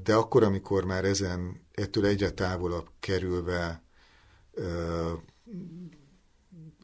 [0.02, 3.82] De akkor, amikor már ezen ettől egyre távolabb kerülve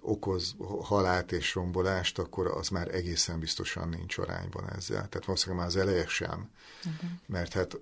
[0.00, 5.08] okoz halált és rombolást, akkor az már egészen biztosan nincs arányban ezzel.
[5.08, 6.50] Tehát valószínűleg már az eleje sem.
[6.78, 7.10] Uh-huh.
[7.26, 7.80] Mert hát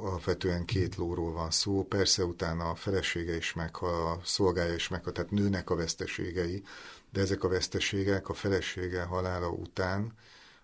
[0.00, 5.12] alapvetően két lóról van szó, persze utána a felesége is meg, a szolgája is meg,
[5.12, 6.62] tehát nőnek a veszteségei,
[7.10, 10.12] de ezek a veszteségek a felesége halála után,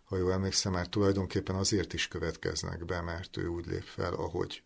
[0.05, 4.63] ha jól emlékszem, már tulajdonképpen azért is következnek be, mert ő úgy lép fel, ahogy.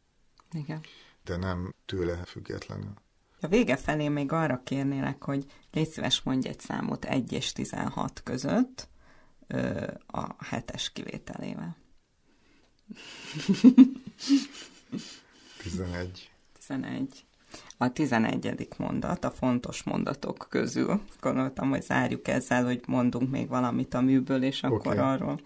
[0.53, 0.81] Igen.
[1.25, 2.95] De nem tőle függetlenül.
[3.41, 8.23] A vége felé még arra kérnélek, hogy légy szíves mondj egy számot 1 és 16
[8.25, 8.89] között
[9.47, 11.77] ö, a hetes kivételével.
[15.63, 16.31] 11.
[16.67, 17.25] 11.
[17.77, 18.69] A 11.
[18.77, 21.01] mondat, a fontos mondatok közül.
[21.21, 24.99] Gondoltam, hogy zárjuk ezzel, hogy mondunk még valamit a műből, és akkor okay.
[24.99, 25.41] arról.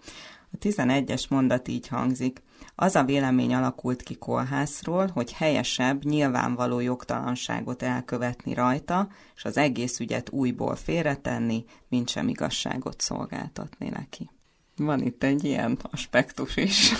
[0.51, 2.41] A 11-es mondat így hangzik.
[2.75, 9.99] Az a vélemény alakult ki kolhászról, hogy helyesebb nyilvánvaló jogtalanságot elkövetni rajta, és az egész
[9.99, 14.29] ügyet újból félretenni, mint sem igazságot szolgáltatni neki.
[14.75, 16.93] Van itt egy ilyen aspektus is.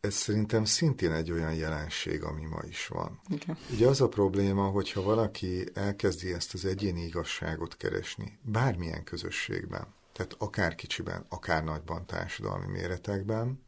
[0.00, 3.20] Ez szerintem szintén egy olyan jelenség, ami ma is van.
[3.24, 3.54] Okay.
[3.72, 10.34] Ugye az a probléma, hogyha valaki elkezdi ezt az egyéni igazságot keresni, bármilyen közösségben, tehát
[10.38, 13.61] akár kicsiben, akár nagyban társadalmi méretekben,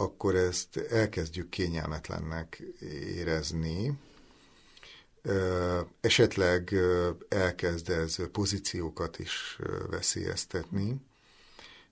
[0.00, 2.62] akkor ezt elkezdjük kényelmetlennek
[3.16, 3.98] érezni,
[6.00, 6.74] esetleg
[7.28, 9.58] elkezd ez pozíciókat is
[9.90, 10.96] veszélyeztetni,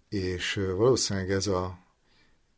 [0.08, 1.78] és valószínűleg ez a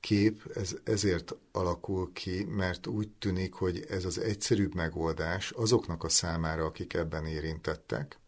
[0.01, 6.09] kép ez ezért alakul ki, mert úgy tűnik, hogy ez az egyszerűbb megoldás azoknak a
[6.09, 8.19] számára, akik ebben érintettek,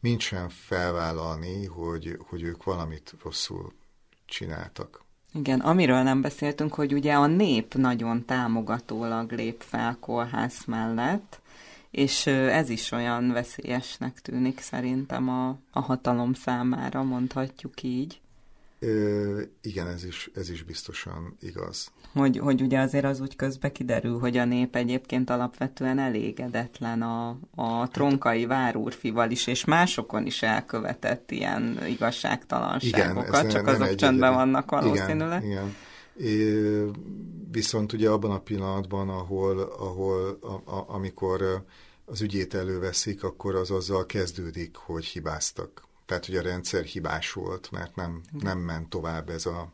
[0.00, 3.72] mint sem felvállalni, hogy, hogy ők valamit rosszul
[4.26, 5.08] csináltak.
[5.32, 11.40] Igen, amiről nem beszéltünk, hogy ugye a nép nagyon támogatólag lép fel Kolhász mellett,
[11.90, 18.20] és ez is olyan veszélyesnek tűnik szerintem a, a hatalom számára, mondhatjuk így.
[18.82, 21.92] Ö, igen, ez is, ez is biztosan igaz.
[22.12, 27.38] Hogy, hogy ugye azért az úgy közbe kiderül, hogy a nép egyébként alapvetően elégedetlen a,
[27.54, 33.96] a tronkai várúrfival is, és másokon is elkövetett ilyen igazságtalanságokat, igen, csak nem azok egy
[33.96, 35.44] csöndben vannak valószínűleg.
[35.44, 35.74] Igen, igen.
[36.16, 36.90] É,
[37.50, 41.64] viszont ugye abban a pillanatban, ahol, ahol a, a, amikor
[42.04, 47.70] az ügyét előveszik, akkor az azzal kezdődik, hogy hibáztak tehát, hogy a rendszer hibás volt,
[47.70, 49.72] mert nem, nem ment tovább ez a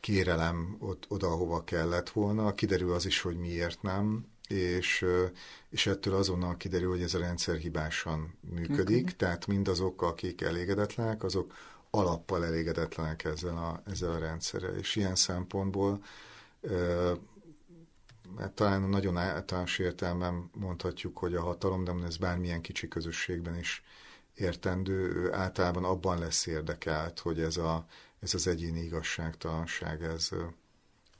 [0.00, 0.76] kérelem
[1.08, 2.54] oda, hova kellett volna.
[2.54, 5.04] Kiderül az is, hogy miért nem, és,
[5.70, 9.14] és ettől azonnal kiderül, hogy ez a rendszer hibásan működik, okay.
[9.16, 11.54] tehát mindazok, akik elégedetlenek, azok
[11.90, 14.76] alappal elégedetlenek ezzel a, ezzel a rendszerrel.
[14.76, 16.04] És ilyen szempontból
[18.36, 23.82] mert talán nagyon általános értelemben mondhatjuk, hogy a hatalom, de ez bármilyen kicsi közösségben is
[24.42, 27.86] értendő, ő általában abban lesz érdekelt, hogy ez, a,
[28.20, 30.28] ez az egyéni igazságtalanság, ez,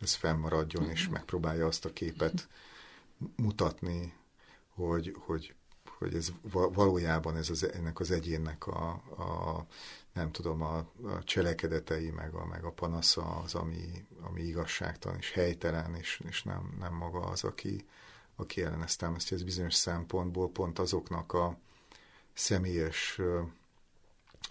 [0.00, 2.48] ez fennmaradjon, és megpróbálja azt a képet
[3.36, 4.14] mutatni,
[4.74, 5.54] hogy, hogy,
[5.98, 9.66] hogy ez valójában ez az, ennek az egyénnek a, a
[10.12, 15.30] nem tudom, a, a cselekedetei, meg a, meg a panasza az, ami, ami igazságtalan és
[15.32, 17.86] helytelen, és, és nem, nem maga az, aki,
[18.36, 19.36] aki ellen ezt támasztja.
[19.36, 21.58] Ez bizonyos szempontból pont azoknak a
[22.34, 23.20] személyes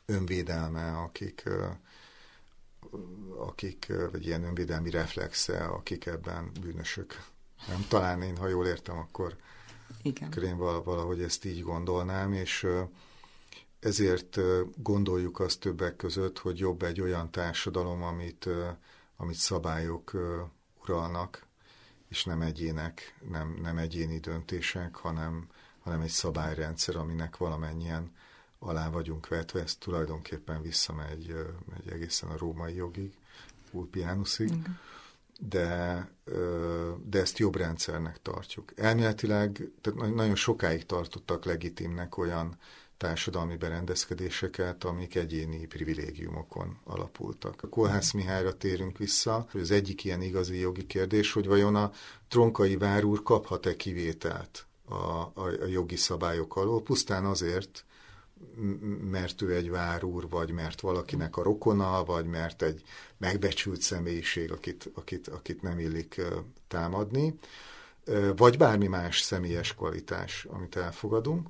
[0.06, 1.50] önvédelme, akik,
[3.38, 7.24] akik, vagy ilyen önvédelmi reflexe, akik ebben bűnösök.
[7.68, 9.38] Nem, talán én, ha jól értem, akkor,
[10.02, 10.30] Igen.
[10.30, 12.68] akkor én valahogy ezt így gondolnám, és
[13.80, 14.40] ezért
[14.76, 18.50] gondoljuk azt többek között, hogy jobb egy olyan társadalom, amit,
[19.16, 20.12] amit szabályok
[20.82, 21.46] uralnak,
[22.10, 25.48] és nem egyének, nem, nem egyéni döntések, hanem,
[25.84, 28.12] hanem egy szabályrendszer, aminek valamennyien
[28.60, 29.62] alá vagyunk vetve.
[29.62, 31.36] Ez tulajdonképpen visszamegy
[31.70, 33.14] megy egészen a római jogig,
[33.72, 34.52] Ulpianusig.
[35.40, 36.10] De,
[37.04, 38.72] de ezt jobb rendszernek tartjuk.
[38.76, 42.58] Elméletileg tehát nagyon sokáig tartottak legitimnek olyan
[42.98, 47.64] társadalmi berendezkedéseket, amik egyéni privilégiumokon alapultak.
[47.64, 51.92] A Kolhász Mihályra térünk vissza, hogy az egyik ilyen igazi jogi kérdés, hogy vajon a
[52.28, 57.86] tronkai várúr kaphat-e kivételt a, a, a jogi szabályok alól, pusztán azért,
[59.02, 62.82] mert ő egy várúr, vagy mert valakinek a rokona, vagy mert egy
[63.18, 66.22] megbecsült személyiség, akit, akit, akit nem illik
[66.68, 67.39] támadni,
[68.36, 71.48] vagy bármi más személyes kvalitás, amit elfogadunk.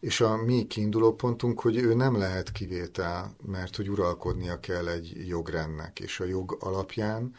[0.00, 5.26] És a mi kiinduló pontunk, hogy ő nem lehet kivétel, mert hogy uralkodnia kell egy
[5.28, 7.34] jogrendnek, és a jog alapján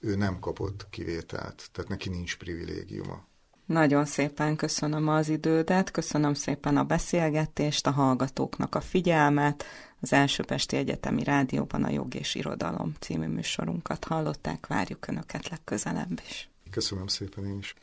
[0.00, 3.26] ő nem kapott kivételt, tehát neki nincs privilégiuma.
[3.66, 9.64] Nagyon szépen köszönöm az idődet, köszönöm szépen a beszélgetést, a hallgatóknak a figyelmet.
[10.00, 16.20] Az első Pesti Egyetemi Rádióban a Jog és Irodalom című műsorunkat hallották, várjuk Önöket legközelebb
[16.28, 16.48] is.
[16.70, 17.74] Köszönöm szépen én is.